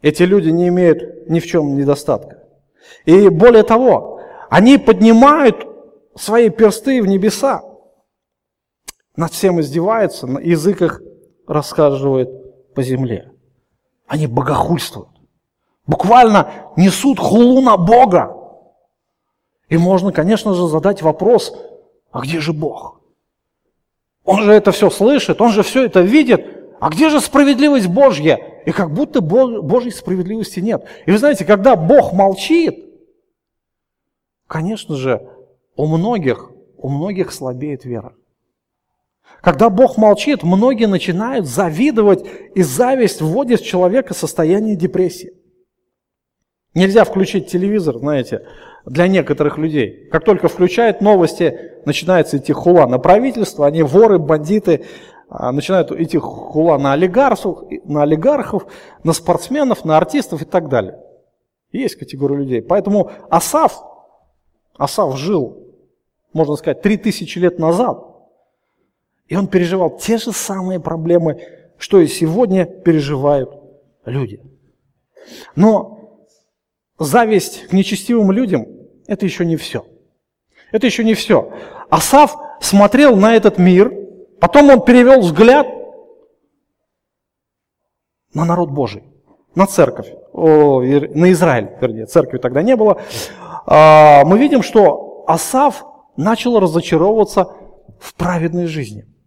[0.00, 2.44] Эти люди не имеют ни в чем недостатка.
[3.04, 5.67] И более того, они поднимают
[6.18, 7.62] свои персты в небеса,
[9.16, 11.02] над всем издеваются, язык их
[11.46, 13.32] расхаживают по земле.
[14.06, 15.08] Они богохульствуют.
[15.86, 18.36] Буквально несут хулу на Бога.
[19.68, 21.54] И можно, конечно же, задать вопрос,
[22.12, 23.00] а где же Бог?
[24.24, 26.44] Он же это все слышит, он же все это видит.
[26.80, 28.36] А где же справедливость Божья?
[28.66, 30.86] И как будто Божьей справедливости нет.
[31.06, 32.84] И вы знаете, когда Бог молчит,
[34.46, 35.28] конечно же,
[35.78, 38.12] у многих, у многих слабеет вера.
[39.40, 45.32] Когда Бог молчит, многие начинают завидовать, и зависть вводит человека состояние депрессии.
[46.74, 48.46] Нельзя включить телевизор, знаете,
[48.86, 50.08] для некоторых людей.
[50.10, 54.84] Как только включают новости, начинается идти хула на правительство, они воры, бандиты,
[55.28, 58.66] а, начинают идти хула на олигархов, на олигархов,
[59.04, 60.98] на спортсменов, на артистов и так далее.
[61.70, 62.62] Есть категория людей.
[62.62, 63.80] Поэтому Асав,
[64.76, 65.67] Асав жил,
[66.32, 68.04] можно сказать, 3000 лет назад.
[69.26, 71.42] И он переживал те же самые проблемы,
[71.78, 73.50] что и сегодня переживают
[74.04, 74.40] люди.
[75.54, 76.20] Но
[76.98, 78.66] зависть к нечестивым людям–
[79.06, 79.84] это еще не все.
[80.72, 81.52] Это еще не все.
[81.90, 83.92] Асав смотрел на этот мир,
[84.40, 85.66] потом он перевел взгляд
[88.34, 89.04] на народ Божий,
[89.54, 93.00] на церковь, о, на Израиль, вернее, церкви тогда не было.
[93.66, 95.84] А, мы видим, что Асав
[96.18, 97.52] начал разочаровываться
[97.98, 99.06] в праведной жизни–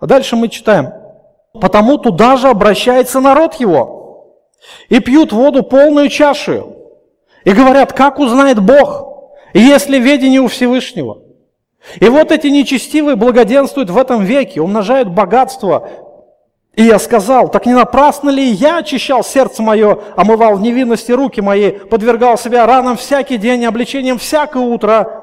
[0.00, 0.92] а дальше мы читаем.
[1.52, 4.36] «Потому туда же обращается народ его,
[4.88, 6.76] и пьют воду полную чашу,
[7.44, 11.22] и говорят, как узнает Бог, если ведение у Всевышнего».
[11.98, 15.88] И вот эти нечестивые благоденствуют в этом веке, умножают богатство,
[16.76, 21.40] И я сказал, так не напрасно ли я очищал сердце мое, омывал в невинности руки
[21.40, 25.19] мои, подвергал себя ранам всякий день, обличением всякое утро.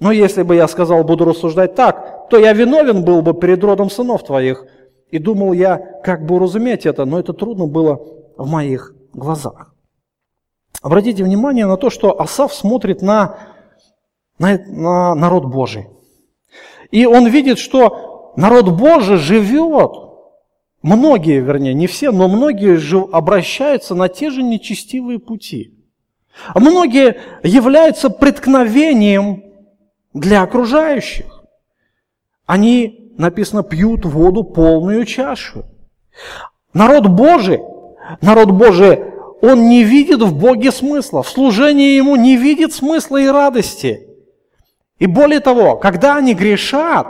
[0.00, 3.90] Но если бы я сказал, буду рассуждать так, то я виновен был бы перед родом
[3.90, 4.66] сынов твоих.
[5.10, 8.00] И думал я, как бы уразуметь это, но это трудно было
[8.36, 9.72] в моих глазах.
[10.82, 13.38] Обратите внимание на то, что Асав смотрит на,
[14.38, 15.86] на, на народ Божий.
[16.90, 19.92] И он видит, что народ Божий живет,
[20.82, 22.76] многие, вернее, не все, но многие
[23.14, 25.74] обращаются на те же нечестивые пути.
[26.54, 29.43] Многие являются преткновением
[30.14, 31.44] для окружающих.
[32.46, 35.64] Они, написано, пьют воду полную чашу.
[36.72, 37.60] Народ Божий,
[38.20, 39.12] народ Божий,
[39.42, 44.08] он не видит в Боге смысла, в служении Ему не видит смысла и радости.
[44.98, 47.08] И более того, когда они грешат,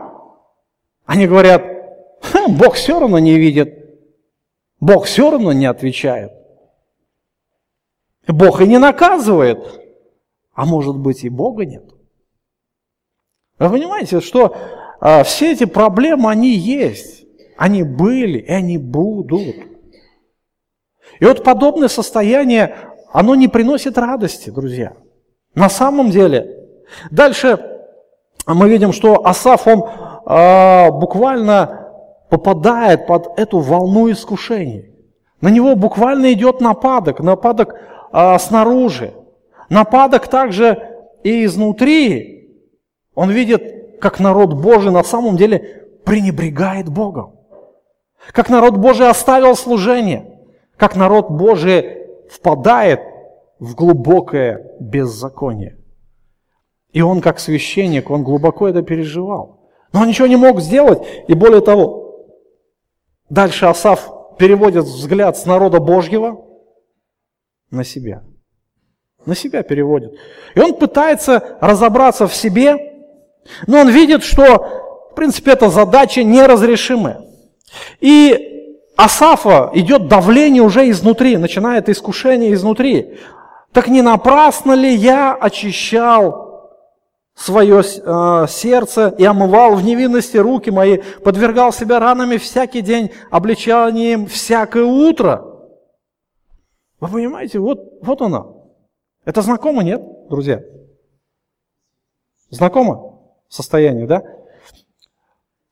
[1.04, 1.62] они говорят,
[2.48, 3.78] Бог все равно не видит,
[4.80, 6.32] Бог все равно не отвечает.
[8.26, 9.80] Бог и не наказывает,
[10.54, 11.93] а может быть и Бога нет.
[13.58, 14.56] Вы понимаете, что
[15.00, 17.24] а, все эти проблемы, они есть,
[17.56, 19.56] они были и они будут.
[21.20, 22.74] И вот подобное состояние,
[23.12, 24.94] оно не приносит радости, друзья.
[25.54, 26.66] На самом деле.
[27.10, 27.58] Дальше
[28.46, 29.84] мы видим, что Асаф, он
[30.26, 31.90] а, буквально
[32.28, 34.90] попадает под эту волну искушений.
[35.40, 37.76] На него буквально идет нападок, нападок
[38.10, 39.14] а, снаружи,
[39.68, 40.82] нападок также
[41.22, 42.33] и изнутри,
[43.14, 47.36] он видит, как народ Божий на самом деле пренебрегает Богом.
[48.32, 50.40] Как народ Божий оставил служение.
[50.76, 53.00] Как народ Божий впадает
[53.58, 55.78] в глубокое беззаконие.
[56.92, 59.70] И он, как священник, он глубоко это переживал.
[59.92, 61.02] Но он ничего не мог сделать.
[61.28, 62.26] И более того,
[63.28, 66.44] дальше Асав переводит взгляд с народа Божьего
[67.70, 68.22] на себя.
[69.26, 70.12] На себя переводит.
[70.54, 72.93] И он пытается разобраться в себе,
[73.66, 77.22] но он видит, что, в принципе, эта задача неразрешимая.
[78.00, 78.54] И
[78.96, 83.18] Асафа идет давление уже изнутри, начинает искушение изнутри.
[83.72, 86.70] Так не напрасно ли я очищал
[87.34, 94.26] свое э, сердце и омывал в невинности руки мои, подвергал себя ранами всякий день, обличанием
[94.26, 95.44] всякое утро?
[97.00, 98.46] Вы понимаете, вот, вот она.
[99.24, 100.62] Это знакомо, нет, друзья?
[102.50, 103.13] Знакомо?
[103.54, 104.24] Состояние, да?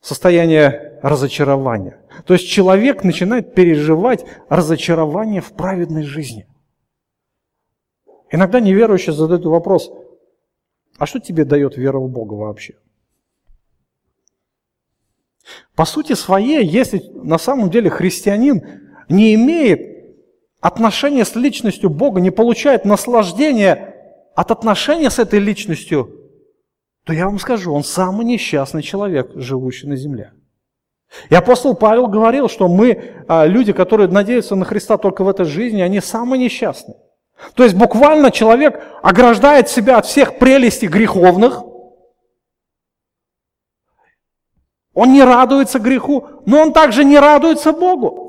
[0.00, 2.00] Состояние разочарования.
[2.26, 6.46] То есть человек начинает переживать разочарование в праведной жизни.
[8.30, 9.90] Иногда неверующие задают вопрос,
[10.96, 12.74] а что тебе дает вера в Бога вообще?
[15.74, 18.62] По сути своей, если на самом деле христианин
[19.08, 20.14] не имеет
[20.60, 23.96] отношения с личностью Бога, не получает наслаждения
[24.36, 26.21] от отношения с этой личностью,
[27.04, 30.32] то я вам скажу, он самый несчастный человек, живущий на земле.
[31.28, 35.44] И апостол Павел говорил, что мы, а, люди, которые надеются на Христа только в этой
[35.44, 36.96] жизни, они самые несчастные.
[37.54, 41.64] То есть буквально человек ограждает себя от всех прелестей греховных,
[44.94, 48.22] он не радуется греху, но он также не радуется Богу.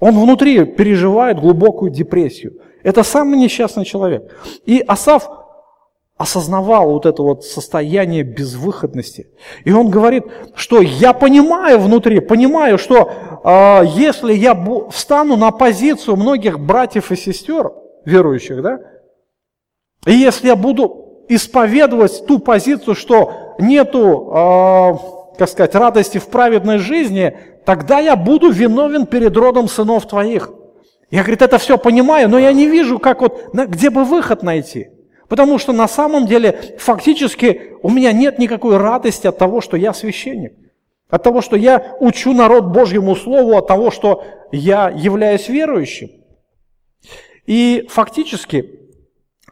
[0.00, 2.60] Он внутри переживает глубокую депрессию.
[2.82, 4.36] Это самый несчастный человек.
[4.66, 5.45] И Асав
[6.16, 9.28] осознавал вот это вот состояние безвыходности.
[9.64, 13.10] И он говорит, что я понимаю внутри, понимаю, что
[13.44, 14.58] э, если я
[14.90, 17.72] встану на позицию многих братьев и сестер,
[18.06, 18.78] верующих, да,
[20.06, 26.78] и если я буду исповедовать ту позицию, что нету, э, как сказать, радости в праведной
[26.78, 27.36] жизни,
[27.66, 30.50] тогда я буду виновен перед родом сынов твоих.
[31.10, 34.88] Я, говорит, это все понимаю, но я не вижу, как вот, где бы выход найти.
[35.28, 39.92] Потому что на самом деле фактически у меня нет никакой радости от того, что я
[39.92, 40.54] священник.
[41.08, 46.10] От того, что я учу народ Божьему Слову, от того, что я являюсь верующим.
[47.46, 48.80] И фактически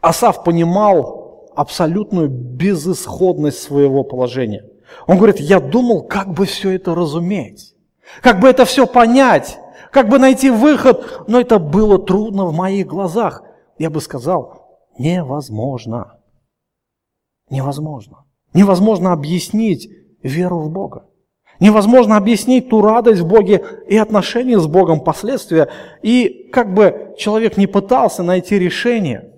[0.01, 4.65] Асав понимал абсолютную безысходность своего положения.
[5.07, 7.73] Он говорит, я думал, как бы все это разуметь,
[8.21, 9.57] как бы это все понять,
[9.91, 13.43] как бы найти выход, но это было трудно в моих глазах.
[13.77, 14.54] Я бы сказал,
[14.97, 16.19] невозможно.
[17.49, 18.25] Невозможно.
[18.53, 19.89] Невозможно объяснить
[20.23, 21.07] веру в Бога.
[21.59, 25.69] Невозможно объяснить ту радость в Боге и отношения с Богом, последствия.
[26.01, 29.33] И как бы человек не пытался найти решение,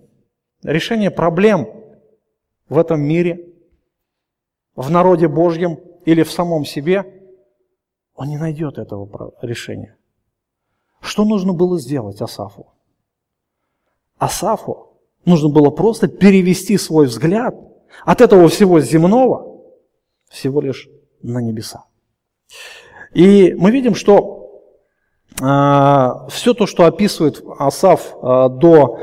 [0.64, 1.70] решение проблем
[2.70, 3.54] в этом мире,
[4.76, 7.06] в народе Божьем или в самом себе,
[8.16, 9.96] он не найдет этого решения.
[11.00, 12.74] Что нужно было сделать Асафу?
[14.18, 14.87] Асафу
[15.28, 17.56] нужно было просто перевести свой взгляд
[18.06, 19.48] от этого всего земного
[20.30, 20.90] всего лишь
[21.22, 21.86] на небеса.
[23.14, 24.62] И мы видим, что
[25.42, 29.00] э, все то, что описывает Асав э, до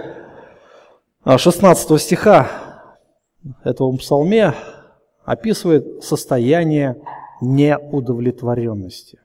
[1.25, 2.49] 16 стиха
[3.63, 4.55] этого псалме,
[5.25, 7.01] описывает состояние
[7.41, 9.21] неудовлетворенности.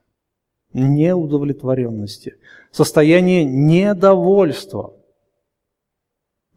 [0.72, 2.36] Неудовлетворенности.
[2.70, 4.94] Состояние недовольства,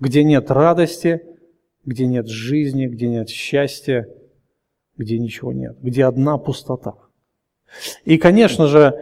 [0.03, 1.21] где нет радости,
[1.85, 4.05] где нет жизни, где нет счастья,
[4.97, 6.95] где ничего нет, где одна пустота.
[8.03, 8.93] И, конечно же,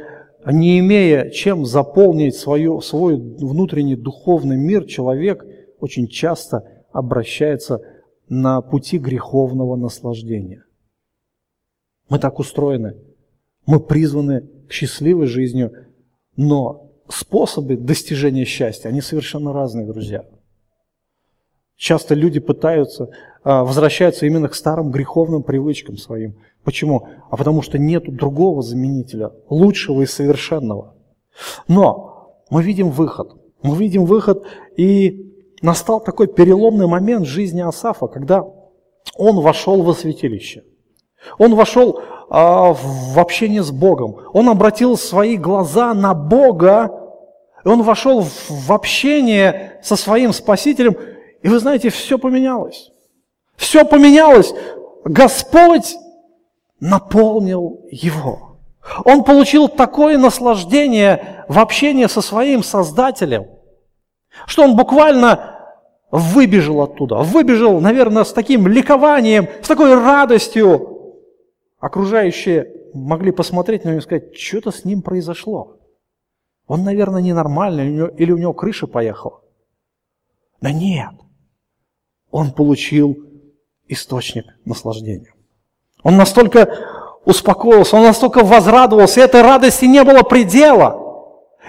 [0.46, 5.44] не имея чем заполнить свою, свой внутренний духовный мир, человек
[5.80, 7.82] очень часто обращается
[8.30, 10.64] на пути греховного наслаждения.
[12.10, 12.96] Мы так устроены.
[13.66, 15.72] Мы призваны к счастливой жизни,
[16.38, 20.26] но способы достижения счастья, они совершенно разные, друзья.
[21.82, 23.10] Часто люди пытаются,
[23.44, 26.36] а, возвращаются именно к старым греховным привычкам своим.
[26.64, 27.08] Почему?
[27.32, 30.94] А потому что нет другого заменителя, лучшего и совершенного.
[31.68, 33.32] Но мы видим выход.
[33.64, 34.44] Мы видим выход,
[34.78, 38.46] и настал такой переломный момент в жизни Асафа, когда
[39.18, 40.64] он вошел во святилище.
[41.40, 44.18] Он вошел а, в общение с Богом.
[44.34, 46.92] Он обратил свои глаза на Бога,
[47.66, 50.96] и он вошел в общение со своим Спасителем,
[51.42, 52.92] и вы знаете, все поменялось.
[53.56, 54.54] Все поменялось.
[55.04, 55.96] Господь
[56.80, 58.58] наполнил его.
[59.06, 63.48] Он получил такое наслаждение в общении со своим Создателем,
[64.46, 65.60] что он буквально
[66.12, 67.18] выбежал оттуда.
[67.18, 71.16] Выбежал, наверное, с таким ликованием, с такой радостью.
[71.80, 75.78] Окружающие могли посмотреть на него и сказать, что-то с ним произошло.
[76.68, 79.42] Он, наверное, ненормальный, или у него крыша поехала.
[80.62, 81.12] Да нет
[82.32, 83.18] он получил
[83.88, 85.34] источник наслаждения.
[86.04, 86.74] Он настолько
[87.26, 90.98] успокоился, он настолько возрадовался, и этой радости не было предела.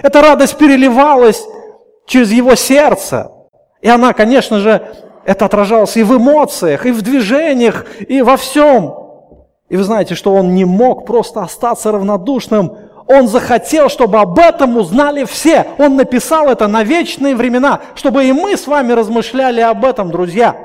[0.02, 1.44] Эта радость переливалась
[2.06, 3.30] через его сердце.
[3.82, 4.88] И она, конечно же,
[5.24, 8.94] это отражалось и в эмоциях, и в движениях, и во всем.
[9.68, 12.76] И вы знаете, что он не мог просто остаться равнодушным.
[13.12, 15.66] Он захотел, чтобы об этом узнали все.
[15.76, 20.56] Он написал это на вечные времена, чтобы и мы с вами размышляли об этом, друзья.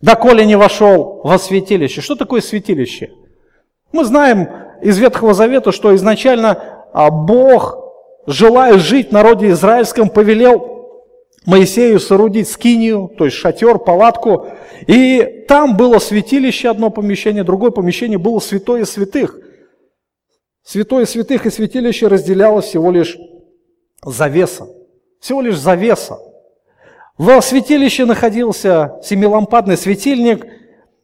[0.00, 2.00] Доколе не вошел во святилище.
[2.00, 3.12] Что такое святилище?
[3.92, 4.48] Мы знаем
[4.82, 6.60] из Ветхого Завета, что изначально
[6.92, 7.78] а, Бог,
[8.26, 10.72] желая жить в народе израильском, повелел
[11.46, 14.48] Моисею соорудить скинию, то есть шатер, палатку.
[14.88, 19.38] И там было святилище, одно помещение, другое помещение было святое святых.
[20.64, 23.18] Святое святых и святилище разделялось всего лишь
[24.04, 24.68] завеса.
[25.20, 26.18] Всего лишь завеса.
[27.18, 30.46] В святилище находился семилампадный светильник,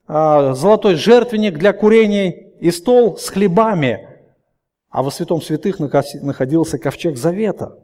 [0.07, 2.31] а, золотой жертвенник для курения
[2.61, 4.09] и стол с хлебами.
[4.91, 7.79] А во святом святых находился ковчег завета.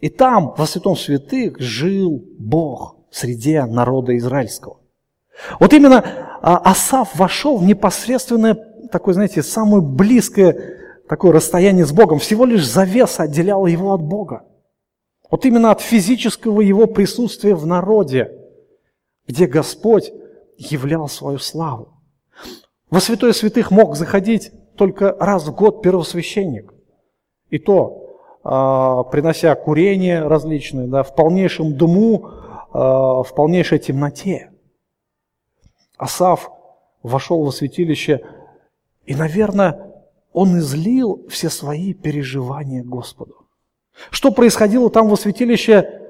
[0.00, 4.78] И там, во святом святых, жил Бог среди народа израильского.
[5.58, 6.04] Вот именно
[6.42, 8.56] а, Асав вошел в непосредственное,
[8.90, 10.79] такое, знаете, самое близкое
[11.10, 12.20] такое расстояние с Богом.
[12.20, 14.44] Всего лишь завеса отделяла его от Бога.
[15.28, 18.30] Вот именно от физического его присутствия в народе,
[19.26, 20.12] где Господь
[20.56, 21.94] являл свою славу.
[22.90, 26.72] Во святое святых мог заходить только раз в год первосвященник.
[27.48, 32.24] И то, а, принося курение различные, да, в полнейшем дыму,
[32.72, 34.52] а, в полнейшей темноте.
[35.98, 36.52] Асав
[37.02, 38.20] вошел во святилище,
[39.06, 39.89] и, наверное,
[40.32, 43.46] он излил все свои переживания Господу.
[44.10, 46.00] Что происходило там во святилище,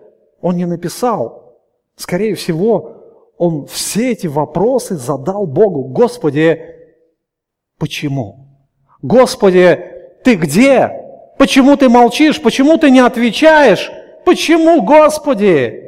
[0.40, 1.58] он не написал.
[1.96, 5.84] Скорее всего, он все эти вопросы задал Богу.
[5.84, 6.60] Господи,
[7.78, 8.46] почему?
[9.02, 9.84] Господи,
[10.22, 10.90] ты где?
[11.38, 12.40] Почему ты молчишь?
[12.40, 13.90] Почему ты не отвечаешь?
[14.24, 15.80] Почему, Господи?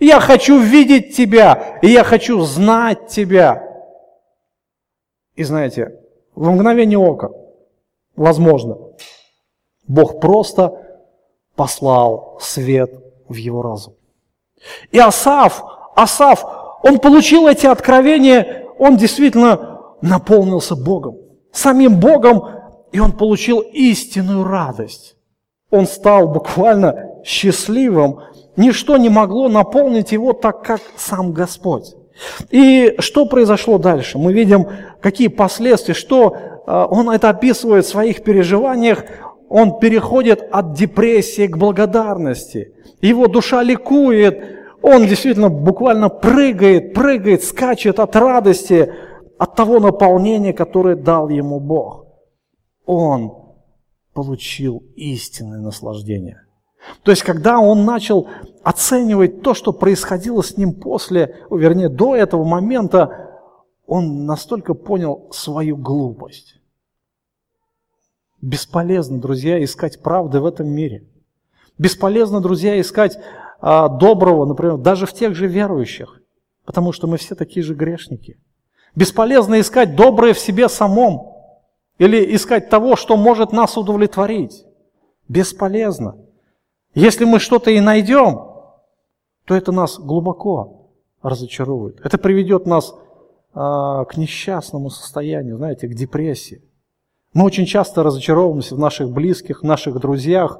[0.00, 3.62] Я хочу видеть Тебя, и я хочу знать Тебя.
[5.36, 6.00] И знаете,
[6.34, 7.30] в мгновение ока,
[8.16, 8.78] возможно,
[9.86, 10.82] Бог просто
[11.54, 12.90] послал свет
[13.28, 13.94] в его разум.
[14.90, 15.64] И Асав,
[15.94, 16.44] Асав,
[16.82, 21.18] он получил эти откровения, он действительно наполнился Богом,
[21.52, 22.42] самим Богом,
[22.92, 25.16] и он получил истинную радость.
[25.70, 28.20] Он стал буквально счастливым.
[28.56, 31.94] Ничто не могло наполнить его так, как сам Господь.
[32.50, 34.16] И что произошло дальше?
[34.16, 34.68] Мы видим,
[35.02, 36.36] какие последствия, что
[36.66, 39.04] он это описывает в своих переживаниях,
[39.48, 42.74] он переходит от депрессии к благодарности.
[43.00, 44.42] Его душа ликует,
[44.82, 48.92] он действительно буквально прыгает, прыгает, скачет от радости,
[49.38, 52.06] от того наполнения, которое дал ему Бог.
[52.84, 53.32] Он
[54.14, 56.42] получил истинное наслаждение.
[57.02, 58.28] То есть, когда он начал
[58.62, 63.26] оценивать то, что происходило с ним после, вернее, до этого момента,
[63.86, 66.55] он настолько понял свою глупость.
[68.42, 71.04] Бесполезно, друзья, искать правды в этом мире.
[71.78, 73.18] Бесполезно, друзья, искать
[73.60, 76.20] а, доброго, например, даже в тех же верующих,
[76.64, 78.38] потому что мы все такие же грешники.
[78.94, 81.34] Бесполезно искать доброе в себе самом
[81.98, 84.64] или искать того, что может нас удовлетворить.
[85.28, 86.16] Бесполезно.
[86.94, 88.52] Если мы что-то и найдем,
[89.44, 90.88] то это нас глубоко
[91.22, 92.00] разочарует.
[92.04, 92.94] Это приведет нас
[93.52, 96.62] а, к несчастному состоянию, знаете, к депрессии.
[97.36, 100.58] Мы очень часто разочаровываемся в наших близких, в наших друзьях,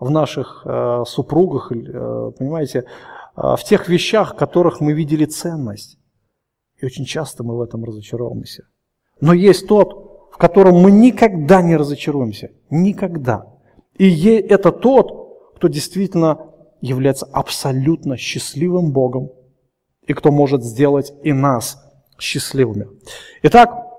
[0.00, 2.84] в наших э, супругах, э, понимаете, э,
[3.36, 6.00] в тех вещах, в которых мы видели ценность.
[6.78, 8.64] И очень часто мы в этом разочаровываемся.
[9.20, 12.50] Но есть тот, в котором мы никогда не разочаруемся.
[12.70, 13.46] Никогда.
[13.96, 16.50] И это тот, кто действительно
[16.80, 19.30] является абсолютно счастливым Богом
[20.08, 21.78] и кто может сделать и нас
[22.18, 22.88] счастливыми.
[23.44, 23.89] Итак,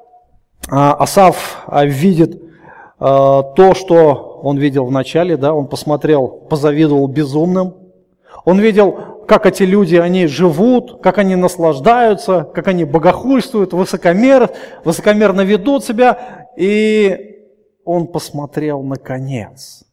[0.70, 2.41] Асав а, видит
[2.99, 7.76] а, то, что он видел в начале, да, он посмотрел, позавидовал безумным,
[8.45, 14.49] он видел, как эти люди, они живут, как они наслаждаются, как они богохульствуют, высокомер,
[14.84, 17.45] высокомерно ведут себя, и
[17.86, 19.84] он посмотрел на конец.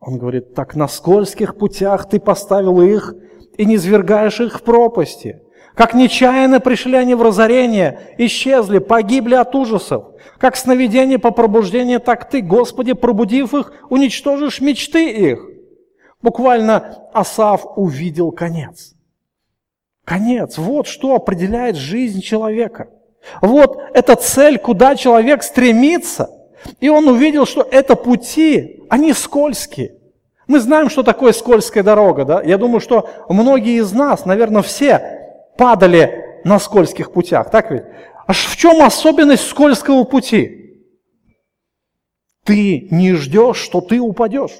[0.00, 3.14] Он говорит, так на скользких путях ты поставил их
[3.56, 5.42] и не свергаешь их в пропасти.
[5.78, 10.06] Как нечаянно пришли они в разорение, исчезли, погибли от ужасов.
[10.38, 15.38] Как сновидение по пробуждению, так ты, Господи, пробудив их, уничтожишь мечты их.
[16.20, 18.94] Буквально Асав увидел конец.
[20.04, 20.58] Конец.
[20.58, 22.88] Вот что определяет жизнь человека.
[23.40, 26.28] Вот эта цель, куда человек стремится.
[26.80, 29.94] И он увидел, что это пути, они скользкие.
[30.48, 32.24] Мы знаем, что такое скользкая дорога.
[32.24, 32.42] Да?
[32.42, 35.17] Я думаю, что многие из нас, наверное, все
[35.58, 37.84] падали на скользких путях, так ведь?
[38.26, 40.84] А в чем особенность скользкого пути?
[42.44, 44.56] Ты не ждешь, что ты упадешь.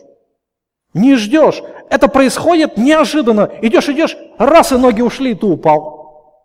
[0.92, 1.62] Не ждешь.
[1.88, 3.50] Это происходит неожиданно.
[3.62, 6.44] Идешь, идешь, раз и ноги ушли, и ты упал.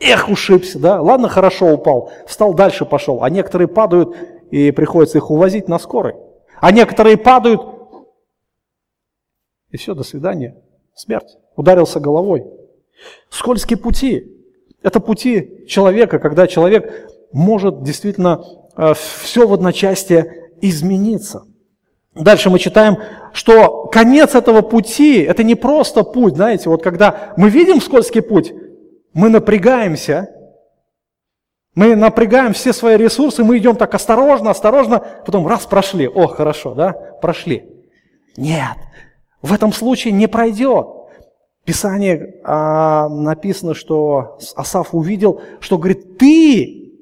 [0.00, 1.00] Эх, ушибся, да?
[1.00, 2.10] Ладно, хорошо упал.
[2.26, 3.22] Встал дальше, пошел.
[3.22, 4.14] А некоторые падают,
[4.50, 6.16] и приходится их увозить на скорой.
[6.60, 7.60] А некоторые падают,
[9.70, 10.56] и все, до свидания.
[10.94, 11.36] Смерть.
[11.54, 12.46] Ударился головой.
[13.30, 14.32] Скользкие пути–
[14.82, 18.44] это пути человека, когда человек может действительно
[18.76, 21.44] э, все в одночасье измениться.
[22.14, 22.96] Дальше мы читаем,
[23.32, 28.54] что конец этого пути– это не просто путь, знаете, вот когда мы видим скользкий путь,
[29.12, 30.30] мы напрягаемся,
[31.74, 36.74] мы напрягаем все свои ресурсы, мы идем так осторожно, осторожно, потом раз прошли, о, хорошо,
[36.74, 37.68] да, прошли.
[38.38, 38.76] Нет,
[39.42, 40.86] в этом случае не пройдет.
[41.66, 46.92] Писание а, написано, что Асаф увидел, что говорит, ты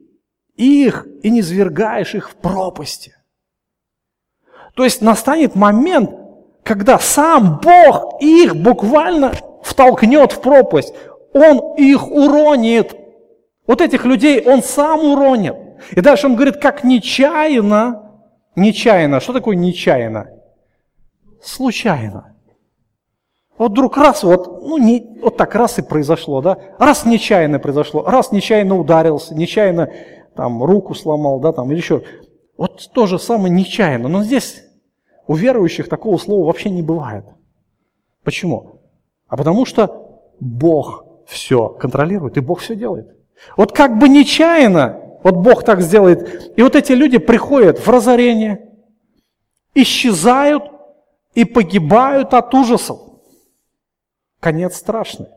[0.56, 3.14] их и не свергаешь их в пропасти.
[4.74, 6.10] То есть настанет момент,
[6.62, 10.94] когда сам Бог их буквально втолкнет в пропасть.
[11.34, 12.96] Он их уронит.
[13.66, 15.56] Вот этих людей он сам уронит.
[15.90, 18.18] И дальше он говорит, как нечаянно,
[18.56, 20.30] нечаянно, что такое нечаянно?
[21.42, 22.34] Случайно.
[23.57, 26.59] Вот вдруг раз, вот, ну, не, вот так раз и произошло, да?
[26.78, 29.90] Раз нечаянно произошло, раз нечаянно ударился, нечаянно
[30.34, 32.02] там руку сломал, да, там, или еще.
[32.57, 34.09] Вот то же самое нечаянно.
[34.09, 34.64] Но здесь
[35.26, 37.24] у верующих такого слова вообще не бывает.
[38.24, 38.80] Почему?
[39.28, 43.09] А потому что Бог все контролирует, и Бог все делает.
[43.57, 48.70] Вот как бы нечаянно, вот Бог так сделает, и вот эти люди приходят в разорение,
[49.74, 50.64] исчезают
[51.34, 53.00] и погибают от ужасов.
[54.45, 55.28] Конец страшный.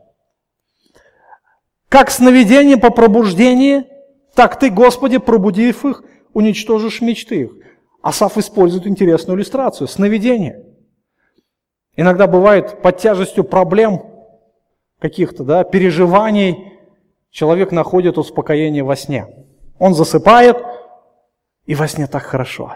[1.88, 3.86] Как сновидение по пробуждении,
[4.34, 6.04] так ты, Господи, пробудив их,
[6.34, 7.52] уничтожишь мечты их.
[8.02, 9.88] Асаф использует интересную иллюстрацию.
[9.88, 10.62] Сновидение.
[11.96, 14.04] Иногда бывает под тяжестью проблем
[14.98, 16.74] каких-то, да, переживаний,
[17.30, 19.26] человек находит успокоение во сне.
[19.78, 20.58] Он засыпает,
[21.64, 22.74] и во сне так хорошо.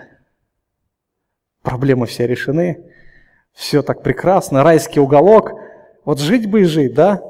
[1.60, 2.90] Проблемы все решены,
[3.52, 5.52] все так прекрасно, райский уголок–
[6.04, 7.22] вот жить бы и жить, да?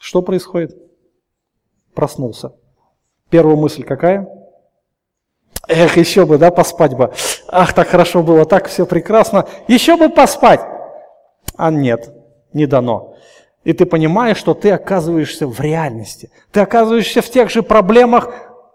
[0.00, 0.76] Что происходит?
[1.94, 2.52] Проснулся.
[3.30, 4.28] Первая мысль какая?
[5.66, 7.12] Эх, еще бы, да, поспать бы.
[7.48, 9.48] Ах, так хорошо было, так все прекрасно.
[9.66, 10.60] Еще бы поспать.
[11.56, 12.12] А нет,
[12.52, 13.16] не дано.
[13.64, 16.30] И ты понимаешь, что ты оказываешься в реальности.
[16.52, 18.30] Ты оказываешься в тех же проблемах,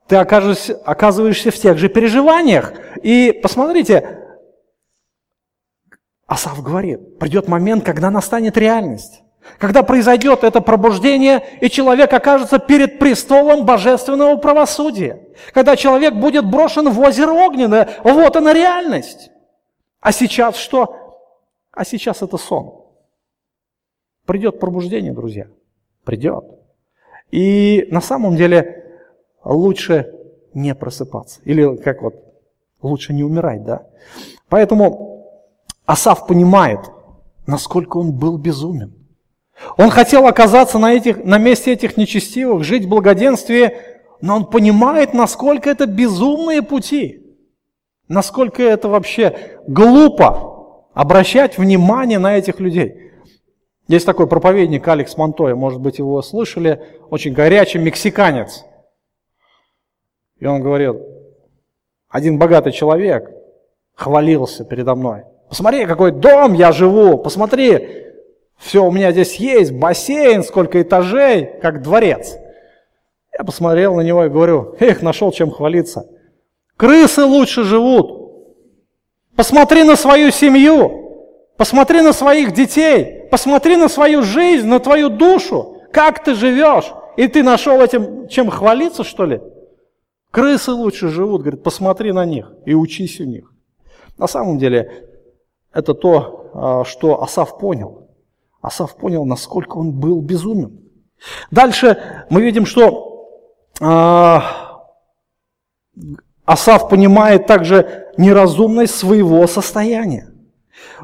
[0.07, 2.73] ты оказываешься, оказываешься в тех же переживаниях.
[3.03, 4.28] И посмотрите,
[6.29, 9.23] Асав говорит, придет момент, когда настанет реальность.
[9.57, 15.27] Когда произойдет это пробуждение, и человек окажется перед престолом божественного правосудия.
[15.55, 19.31] Когда человек будет брошен в озеро огненное, вот она реальность.
[20.01, 21.17] А сейчас что?
[21.71, 22.83] А сейчас это сон.
[24.27, 25.47] Придет пробуждение, друзья.
[26.03, 26.45] Придет.
[27.31, 29.01] И на самом деле
[29.43, 30.13] лучше
[30.53, 31.41] не просыпаться.
[31.43, 32.13] Или как вот,
[32.83, 33.87] лучше не умирать, да?
[34.47, 35.09] Поэтому
[35.89, 36.81] Асав понимает,
[37.47, 38.93] насколько он был безумен.
[39.75, 43.75] Он хотел оказаться на, этих, на месте этих нечестивых, жить в благоденствии,
[44.21, 47.35] но он понимает, насколько это безумные пути,
[48.07, 53.11] насколько это вообще глупо обращать внимание на этих людей.
[53.87, 58.63] Есть такой проповедник Алекс Монтоя, может быть, его слышали, очень горячий мексиканец.
[60.37, 61.01] И он говорил,
[62.09, 63.27] один богатый человек
[63.95, 65.23] хвалился передо мной.
[65.49, 68.05] Посмотри, какой дом я живу, посмотри,
[68.57, 72.37] все, у меня здесь есть бассейн, сколько этажей, как дворец.
[73.37, 76.07] Я посмотрел на него и говорю, эх, нашел чем хвалиться.
[76.77, 78.19] Крысы лучше живут.
[79.35, 81.25] Посмотри на свою семью,
[81.57, 86.91] посмотри на своих детей, посмотри на свою жизнь, на твою душу, как ты живешь.
[87.17, 89.41] И ты нашел этим чем хвалиться, что ли?
[90.31, 93.51] Крысы лучше живут, говорит, посмотри на них и учись у них.
[94.17, 95.08] На самом деле,
[95.73, 98.07] это то, а, что Асав понял.
[98.61, 100.79] Асав понял, насколько он был безумен.
[101.51, 103.29] Дальше мы видим, что
[103.81, 104.39] э,
[106.45, 110.29] Асав понимает также неразумность своего состояния.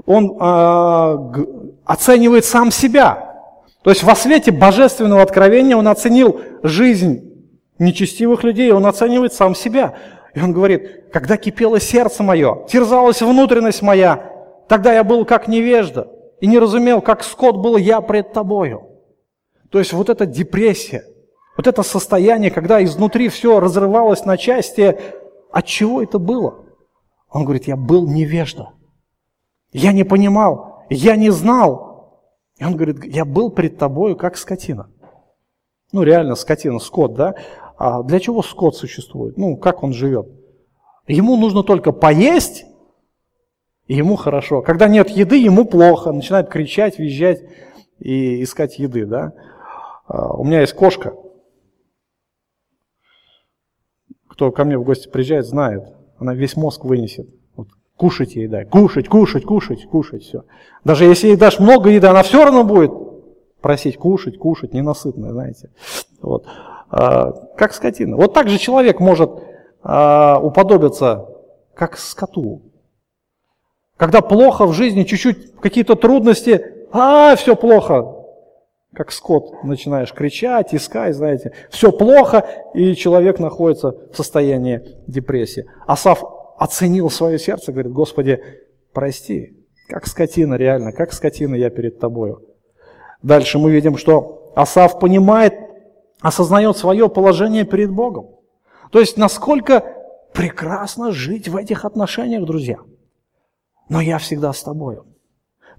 [0.06, 1.46] Он э,
[1.86, 3.42] оценивает сам себя.
[3.84, 7.32] То есть во свете божественного откровения он оценил жизнь
[7.78, 9.94] нечестивых людей, он оценивает сам себя.
[10.34, 14.35] И он говорит, когда кипело сердце мое, терзалась внутренность моя,
[14.68, 18.90] тогда я был как невежда и не разумел, как скот был я пред тобою.
[19.70, 21.04] То есть вот эта депрессия,
[21.58, 25.00] вот это состояние, когда изнутри все разрывалось на части,
[25.52, 26.66] от чего это было?
[27.30, 28.72] Он говорит, я был невежда.
[29.72, 32.22] Я не понимал, я не знал.
[32.58, 34.90] И он говорит, я был пред тобою, как скотина.
[35.92, 37.36] Ну, реально, скотина, скот, да?
[37.78, 39.38] А для чего скот существует?
[39.38, 40.28] Ну, как он живет?
[41.08, 42.66] Ему нужно только поесть
[43.88, 44.62] и ему хорошо.
[44.62, 46.12] Когда нет еды, ему плохо.
[46.12, 47.44] Начинает кричать, визжать
[48.00, 49.06] и искать еды.
[49.06, 49.34] Да?
[50.08, 51.14] А, у меня есть кошка.
[54.28, 55.84] Кто ко мне в гости приезжает, знает.
[56.18, 57.30] Она весь мозг вынесет.
[57.56, 58.66] Вот, кушать ей дай.
[58.66, 60.24] Кушать, кушать, кушать, кушать.
[60.24, 60.44] Все.
[60.84, 62.92] Даже если ей дашь много еды, она все равно будет
[63.62, 65.70] просить кушать, кушать, ненасытная, знаете.
[66.22, 66.46] Вот.
[66.90, 68.18] А, как скотина.
[68.18, 69.32] Вот так же человек может
[69.84, 71.30] а, уподобиться,
[71.76, 72.64] как скоту.
[73.98, 78.14] Когда плохо в жизни, чуть-чуть какие-то трудности, а, все плохо.
[78.94, 85.66] Как скот начинаешь кричать, искать, знаете, все плохо, и человек находится в состоянии депрессии.
[85.86, 86.24] Асав
[86.58, 88.42] оценил свое сердце, говорит, Господи,
[88.94, 89.58] прости,
[89.90, 92.42] как скотина реально, как скотина я перед тобою.
[93.22, 95.54] Дальше мы видим, что Асав понимает,
[96.22, 98.28] осознает свое положение перед Богом.
[98.92, 99.84] То есть, насколько
[100.34, 102.78] прекрасно жить в этих отношениях, друзья–
[103.90, 105.06] но я всегда с тобою.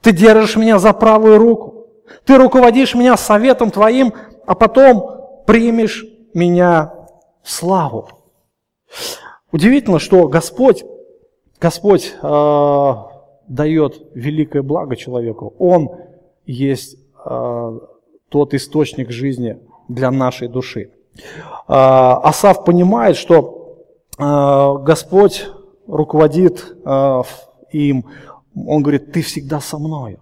[0.01, 1.87] Ты держишь меня за правую руку.
[2.25, 4.13] Ты руководишь меня советом твоим,
[4.47, 6.05] а потом примешь
[6.35, 6.93] меня
[7.43, 8.09] в славу.
[9.51, 10.85] Удивительно, что Господь,
[11.61, 12.95] Господь э,
[13.49, 15.55] дает великое благо человеку.
[15.59, 15.91] Он
[16.45, 17.79] есть э,
[18.29, 20.91] тот источник жизни для нашей души.
[21.19, 21.23] Э,
[21.69, 23.87] Асав понимает, что
[24.19, 24.23] э,
[24.85, 25.47] Господь
[25.87, 27.23] руководит э,
[27.77, 28.07] им,
[28.55, 30.21] он говорит, ты всегда со мною.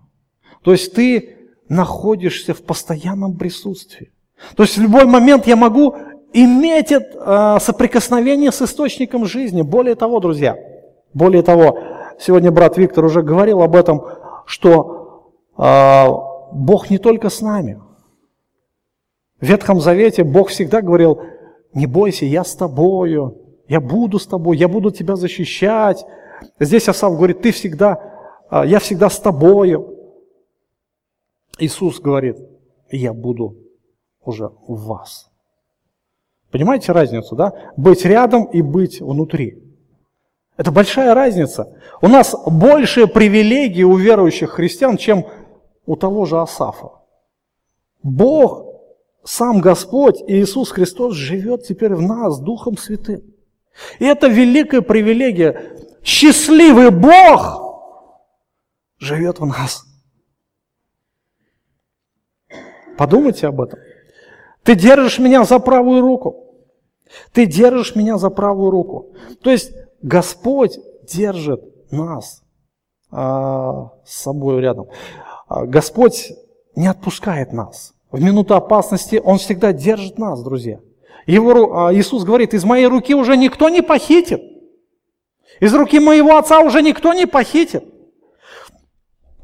[0.62, 1.36] То есть ты
[1.68, 4.12] находишься в постоянном присутствии.
[4.57, 5.94] То есть в любой момент я могу
[6.32, 9.62] иметь это, соприкосновение с источником жизни.
[9.62, 10.57] Более того, друзья,
[11.12, 11.78] более того,
[12.18, 14.02] сегодня брат Виктор уже говорил об этом,
[14.46, 16.07] что э,
[16.52, 17.80] Бог не только с нами.
[19.40, 21.20] В Ветхом Завете Бог всегда говорил,
[21.72, 23.38] не бойся, я с тобою,
[23.68, 26.05] я буду с тобой, я буду тебя защищать,
[26.59, 27.99] Здесь Асав говорит, ты всегда,
[28.51, 29.97] а, я всегда с тобою.
[31.59, 32.37] Иисус говорит,
[32.91, 33.57] я буду
[34.24, 35.30] уже в вас.
[36.51, 37.53] Понимаете разницу, да?
[37.76, 39.61] Быть рядом и быть внутри.
[40.57, 41.76] Это большая разница.
[42.01, 45.26] У нас больше привилегий у верующих христиан, чем
[45.85, 46.91] у того же Асафа.
[48.03, 48.66] Бог,
[49.24, 53.22] сам Господь Иисус Христос живет теперь в нас Духом Святым.
[53.99, 55.76] И это великая привилегия.
[56.05, 57.64] Счастливый Бог
[58.98, 59.86] живет в нас.
[62.98, 63.78] Подумайте об этом.
[64.62, 66.44] Ты держишь меня за правую руку.
[67.32, 69.14] Ты держишь меня за правую руку.
[69.42, 70.78] То есть Господь
[71.11, 72.42] держит нас
[73.11, 74.88] а, с собой рядом.
[75.48, 76.32] А, Господь
[76.76, 77.94] не отпускает нас.
[78.11, 80.80] В минуту опасности Он всегда держит нас, друзья.
[81.26, 84.53] Его, а, Иисус говорит, из моей руки уже никто не похитит.
[85.61, 87.84] Из руки моего Отца уже никто не похитит.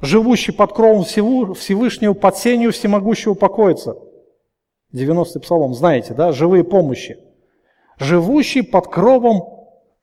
[0.00, 3.96] Живущий под кровом Всевышнего, под сенью всемогущего покоится.
[4.94, 7.18] 90-й псалом, знаете, да, живые помощи.
[7.98, 9.42] Живущий под кровом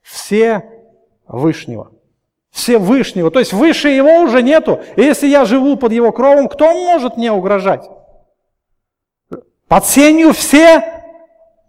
[0.01, 1.91] Всевышнего.
[2.51, 3.31] Всевышнего.
[3.31, 4.79] То есть выше его уже нету.
[4.95, 7.89] И если я живу под его кровом, кто может мне угрожать?
[9.67, 11.03] Под сенью все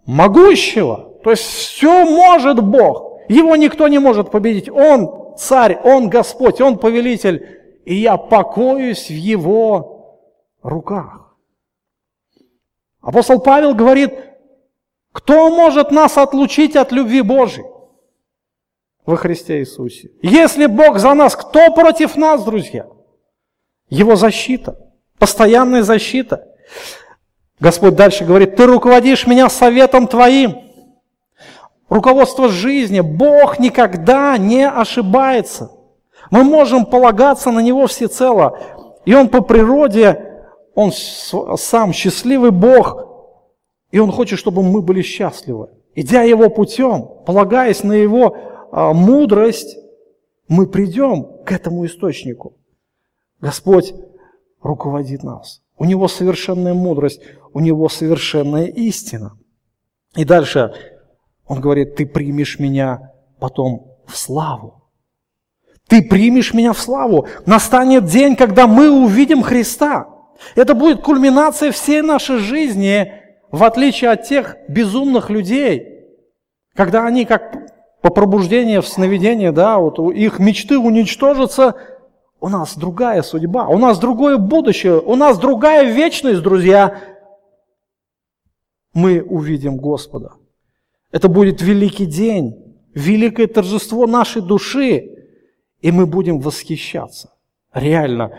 [0.05, 1.15] могущего.
[1.23, 3.08] То есть все может Бог.
[3.29, 4.69] Его никто не может победить.
[4.69, 7.59] Он царь, он Господь, он повелитель.
[7.85, 10.19] И я покоюсь в его
[10.63, 11.35] руках.
[13.01, 14.11] Апостол Павел говорит,
[15.11, 17.65] кто может нас отлучить от любви Божьей?
[19.05, 20.09] Во Христе Иисусе.
[20.21, 22.87] Если Бог за нас, кто против нас, друзья?
[23.89, 26.47] Его защита, постоянная защита.
[27.59, 30.68] Господь дальше говорит, ты руководишь меня советом твоим.
[31.89, 32.99] Руководство жизни.
[32.99, 35.71] Бог никогда не ошибается.
[36.29, 38.57] Мы можем полагаться на Него всецело.
[39.05, 40.43] И Он по природе,
[40.75, 43.05] Он сам счастливый Бог,
[43.91, 45.69] и Он хочет, чтобы мы были счастливы.
[45.95, 48.37] Идя Его путем, полагаясь на Его
[48.71, 49.77] а, мудрость,
[50.47, 52.53] мы придем к этому источнику.
[53.41, 53.93] Господь
[54.61, 55.61] руководит нас.
[55.77, 57.21] У Него совершенная мудрость,
[57.53, 59.37] у Него совершенная истина.
[60.15, 60.73] И дальше
[61.49, 64.83] Он говорит, ты примешь меня потом в славу.
[65.87, 67.27] Ты примешь меня в славу.
[67.47, 70.07] Настанет день, когда мы увидим Христа.
[70.55, 73.11] Это будет кульминация всей нашей жизни,
[73.51, 76.05] в отличие от тех безумных людей,
[76.75, 77.57] когда они как
[78.01, 81.73] по пробуждению в сновидении, да, вот их мечты уничтожатся,
[82.39, 87.01] у нас другая судьба, у нас другое будущее, у нас другая вечность, друзья.
[88.93, 90.38] Мы увидим Господа.
[91.11, 92.55] Это будет великий день,
[92.93, 95.09] великое торжество нашей души,
[95.81, 97.33] и мы будем восхищаться.
[97.73, 98.31] Реально,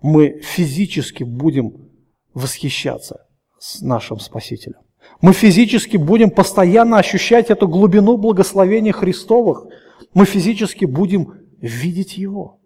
[0.00, 1.90] мы физически будем
[2.32, 3.26] восхищаться
[3.58, 4.80] с нашим Спасителем.
[5.20, 9.66] Мы физически будем постоянно ощущать эту глубину благословения Христовых.
[10.12, 12.60] Мы физически будем видеть Его.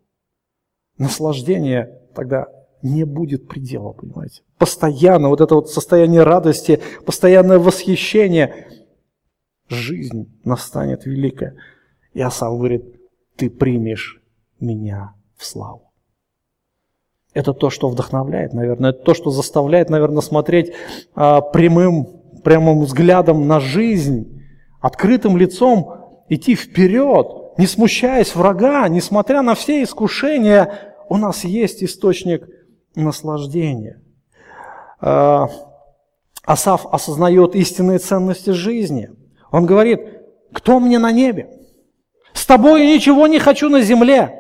[0.99, 2.47] Наслаждение тогда
[2.83, 4.43] не будет предела, понимаете?
[4.59, 8.69] Постоянно вот это вот состояние радости, постоянное восхищение.
[9.69, 11.57] Жизнь настанет великая.
[12.15, 12.85] И Асав говорит,
[13.37, 14.21] ты примешь
[14.61, 15.93] меня в славу.
[17.35, 20.73] Это то, что вдохновляет, наверное, это то, что заставляет, наверное, смотреть
[21.15, 22.07] а, прямым,
[22.43, 24.43] прямым взглядом на жизнь,
[24.81, 32.49] открытым лицом идти вперед, не смущаясь врага, несмотря на все искушения, у нас есть источник
[32.95, 34.03] наслаждения.
[35.01, 35.49] А,
[36.45, 39.11] Асав осознает истинные ценности жизни.
[39.51, 40.01] Он говорит,
[40.53, 41.51] кто мне на небе?
[42.33, 44.35] С тобой ничего не хочу на земле.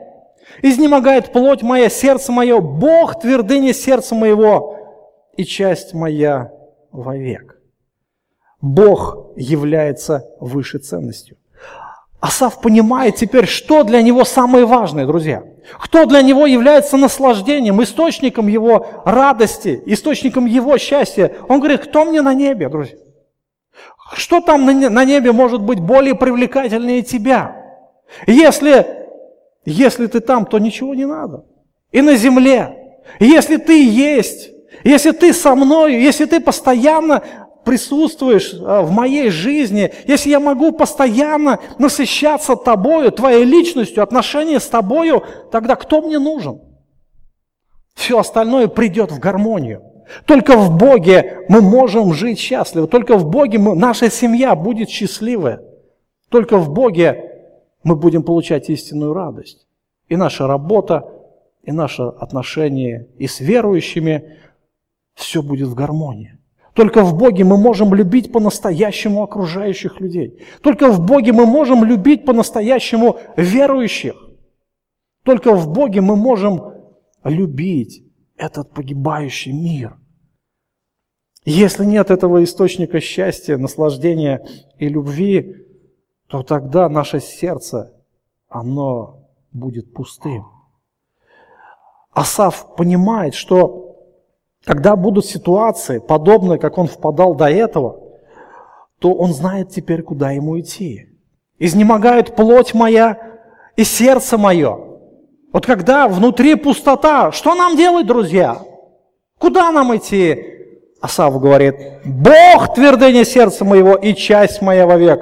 [0.62, 4.76] Изнемогает плоть моя, сердце мое, Бог твердыня сердца моего
[5.36, 6.52] и часть моя
[6.90, 7.61] вовек.
[8.61, 11.36] Бог является выше ценностью.
[12.20, 15.44] Асав понимает теперь, что для него самое важное, друзья.
[15.78, 21.32] Кто для него является наслаждением, источником его радости, источником его счастья.
[21.48, 22.96] Он говорит, кто мне на небе, друзья?
[24.14, 27.56] Что там на небе может быть более привлекательнее тебя?
[28.26, 28.98] Если
[29.68, 31.44] если ты там, то ничего не надо.
[31.92, 33.00] И на земле.
[33.20, 34.50] Если ты есть,
[34.82, 37.22] если ты со мной, если ты постоянно
[37.64, 44.66] присутствуешь а, в моей жизни, если я могу постоянно насыщаться тобою, твоей личностью, отношения с
[44.66, 46.62] тобою, тогда кто мне нужен?
[47.94, 49.82] Все остальное придет в гармонию.
[50.24, 52.86] Только в Боге мы можем жить счастливо.
[52.86, 55.62] Только в Боге мы, наша семья будет счастливая.
[56.28, 57.28] Только в Боге
[57.82, 59.66] мы будем получать истинную радость.
[60.09, 61.11] И наша работа,
[61.62, 64.36] и наше отношение и с верующими,
[65.14, 66.38] все будет в гармонии.
[66.74, 70.40] Только в Боге мы можем любить по-настоящему окружающих людей.
[70.62, 74.14] Только в Боге мы можем любить по-настоящему верующих.
[75.24, 76.72] Только в Боге мы можем
[77.24, 78.04] любить
[78.36, 79.97] этот погибающий мир.
[81.51, 84.46] Если нет этого источника счастья, наслаждения
[84.76, 85.64] и любви,
[86.26, 87.94] то тогда наше сердце,
[88.51, 90.44] оно будет пустым.
[92.12, 93.96] Асав понимает, что
[94.62, 97.99] когда будут ситуации, подобные, как он впадал до этого,
[98.99, 101.18] то он знает теперь, куда ему идти.
[101.59, 103.38] Изнемогает плоть моя
[103.74, 104.99] и сердце мое.
[105.55, 108.61] Вот когда внутри пустота, что нам делать, друзья?
[109.38, 110.57] Куда нам идти?
[111.01, 115.20] Асав говорит, Бог твердыня сердца моего и часть моя вовек.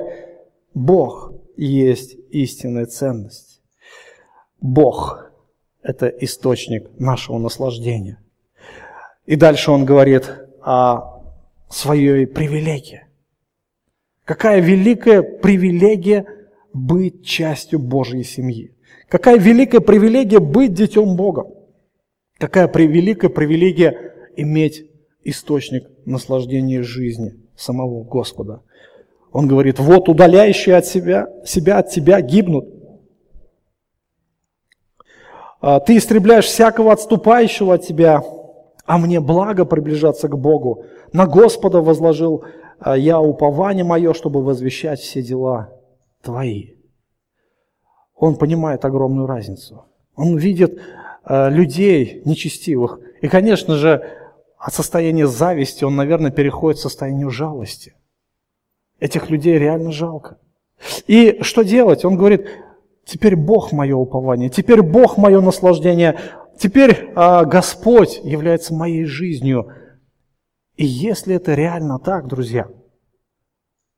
[0.72, 3.61] Бог есть истинная ценность.
[4.61, 5.31] Бог–
[5.83, 8.18] это источник нашего наслаждения.
[9.27, 10.31] И дальше он говорит
[10.62, 11.22] о
[11.68, 13.07] своей привилегии.
[14.24, 16.27] Какая великая привилегия
[16.72, 18.74] быть частью Божьей семьи.
[19.09, 21.47] Какая великая привилегия быть детем Бога.
[22.39, 24.91] Какая великая привилегия иметь
[25.31, 28.62] источник наслаждения жизни самого Господа.
[29.33, 32.68] Он говорит, вот удаляющие от себя, себя от тебя гибнут.
[35.61, 38.22] А, ты истребляешь всякого отступающего от тебя,
[38.87, 40.85] а мне благо приближаться к Богу.
[41.12, 42.45] На Господа возложил
[42.79, 45.72] а, я упование мое, чтобы возвещать все дела
[46.22, 46.74] твои.
[48.14, 49.85] Он понимает огромную разницу.
[50.14, 50.81] Он видит
[51.24, 53.01] а, людей нечестивых.
[53.20, 54.03] И, конечно же,
[54.59, 57.95] от состояния зависти он, наверное, переходит к состоянию жалости.
[58.99, 60.39] Этих людей реально жалко.
[61.07, 62.05] И что делать?
[62.05, 62.49] Он говорит,
[63.05, 66.19] теперь Бог мое упование, теперь Бог мое наслаждение,
[66.59, 69.73] теперь а, Господь является моей жизнью.
[70.77, 72.69] И если это реально так, друзья,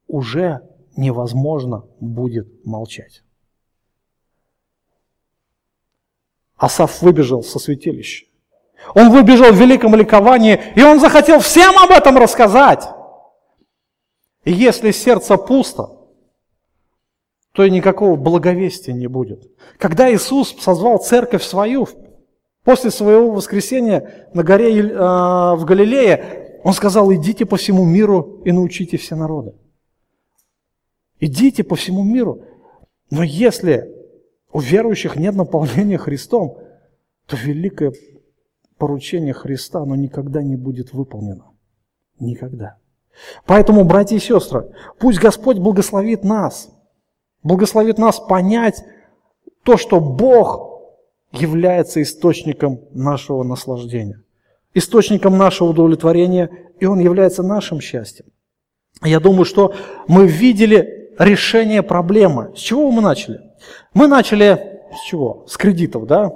[0.06, 0.62] уже
[0.96, 3.22] невозможно будет молчать.
[6.56, 8.26] Асаф выбежал со святилища.
[8.94, 12.88] Он выбежал в великом ликовании, и он захотел всем об этом рассказать.
[14.44, 15.98] И если сердце пусто,
[17.52, 19.50] то и никакого благовестия не будет.
[19.78, 21.88] Когда Иисус созвал церковь свою,
[22.64, 28.52] после своего воскресения на горе э, в Галилее, Он сказал, идите по всему миру и
[28.52, 29.54] научите все народы.
[31.18, 32.42] Идите по всему миру.
[33.10, 33.94] Но если
[34.52, 36.58] у верующих нет наполнения Христом,
[37.26, 37.92] то великое
[38.78, 41.52] поручение Христа, оно никогда не будет выполнено.
[42.18, 42.76] Никогда.
[43.46, 46.70] Поэтому, братья и сестры, пусть Господь благословит нас,
[47.42, 48.84] благословит нас понять
[49.64, 50.68] то, что Бог
[51.32, 54.22] является источником нашего наслаждения,
[54.74, 56.50] источником нашего удовлетворения,
[56.80, 58.26] и Он является нашим счастьем.
[59.02, 59.74] Я думаю, что
[60.06, 62.52] мы видели решение проблемы.
[62.56, 63.40] С чего мы начали?
[63.94, 65.44] Мы начали с чего?
[65.46, 66.32] С кредитов, да?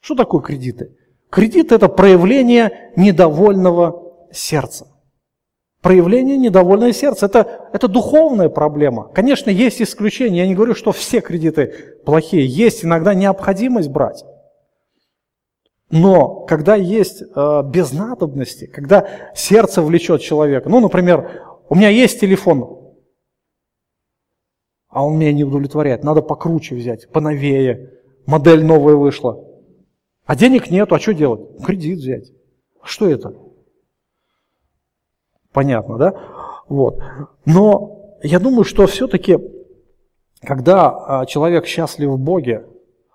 [0.00, 0.94] Что такое кредиты?
[1.30, 4.86] Кредит– это проявление недовольного сердца.
[5.82, 9.08] Проявление недовольного сердца– это, это духовная проблема.
[9.14, 10.38] Конечно, есть исключения.
[10.38, 12.46] Я не говорю, что все кредиты плохие.
[12.46, 14.24] Есть иногда необходимость брать.
[15.90, 22.20] Но когда есть э, без надобности, когда сердце влечет человека, ну, например, у меня есть
[22.20, 22.94] телефон,
[24.88, 27.92] а он меня не удовлетворяет, надо покруче взять, поновее,
[28.26, 29.44] модель новая вышла.
[30.26, 31.40] А денег нету, а что делать?
[31.64, 32.32] Кредит взять.
[32.82, 33.32] Что это?
[35.52, 36.14] Понятно, да?
[36.68, 36.98] Вот.
[37.44, 39.38] Но я думаю, что все-таки,
[40.42, 42.66] когда а, человек счастлив в Боге,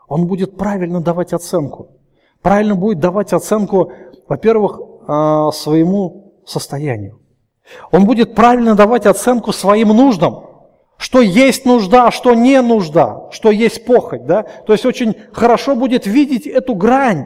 [0.08, 2.00] он будет правильно давать оценку.
[2.42, 3.92] Правильно будет давать оценку,
[4.28, 7.20] во-первых, а, своему состоянию.
[7.92, 10.51] Он будет правильно давать оценку своим нуждам
[11.02, 14.28] что есть нужда, что не нужда, что есть похоть.
[14.28, 14.44] Да?
[14.44, 17.26] То есть очень хорошо будет видеть эту грань.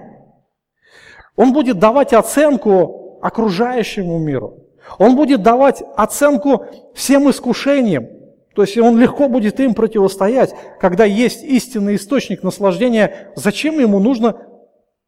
[1.36, 4.60] Он будет давать оценку окружающему миру.
[4.98, 8.08] Он будет давать оценку всем искушениям.
[8.56, 13.34] То есть он легко будет им противостоять, когда есть истинный источник наслаждения.
[13.36, 14.38] Зачем ему нужно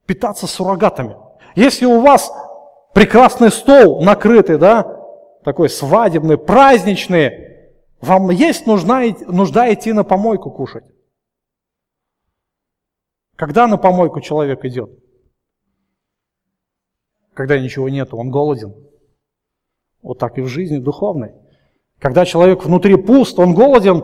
[0.05, 1.15] питаться суррогатами?
[1.55, 2.34] Если у вас
[2.93, 4.93] прекрасный стол накрытый, да,
[5.45, 7.47] такой свадебный, праздничный,
[8.02, 10.86] вам есть нужна, нужда идти на помойку кушать?
[13.36, 14.89] Когда на помойку человек идет?
[17.34, 18.74] Когда ничего нету, он голоден.
[20.02, 21.36] Вот так и в жизни духовной.
[22.00, 24.04] Когда человек внутри пуст, он голоден,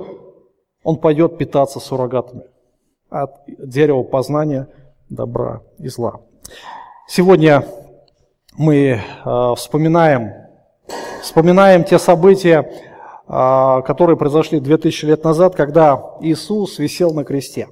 [0.83, 2.43] он пойдет питаться суррогатами
[3.09, 4.67] от дерева познания
[5.09, 6.21] добра и зла.
[7.07, 7.65] Сегодня
[8.57, 10.43] мы э, вспоминаем
[11.23, 12.69] вспоминаем те события,
[13.27, 17.69] которые произошли 2000 лет назад, когда Иисус висел на кресте.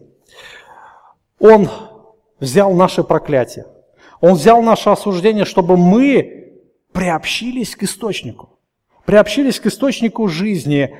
[1.39, 1.67] Он
[2.39, 3.65] взял наше проклятие.
[4.21, 6.59] Он взял наше осуждение, чтобы мы
[6.93, 8.59] приобщились к источнику.
[9.05, 10.95] Приобщились к источнику жизни.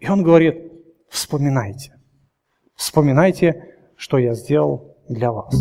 [0.00, 0.72] И он говорит,
[1.08, 1.94] вспоминайте.
[2.74, 5.54] Вспоминайте, что я сделал для вас.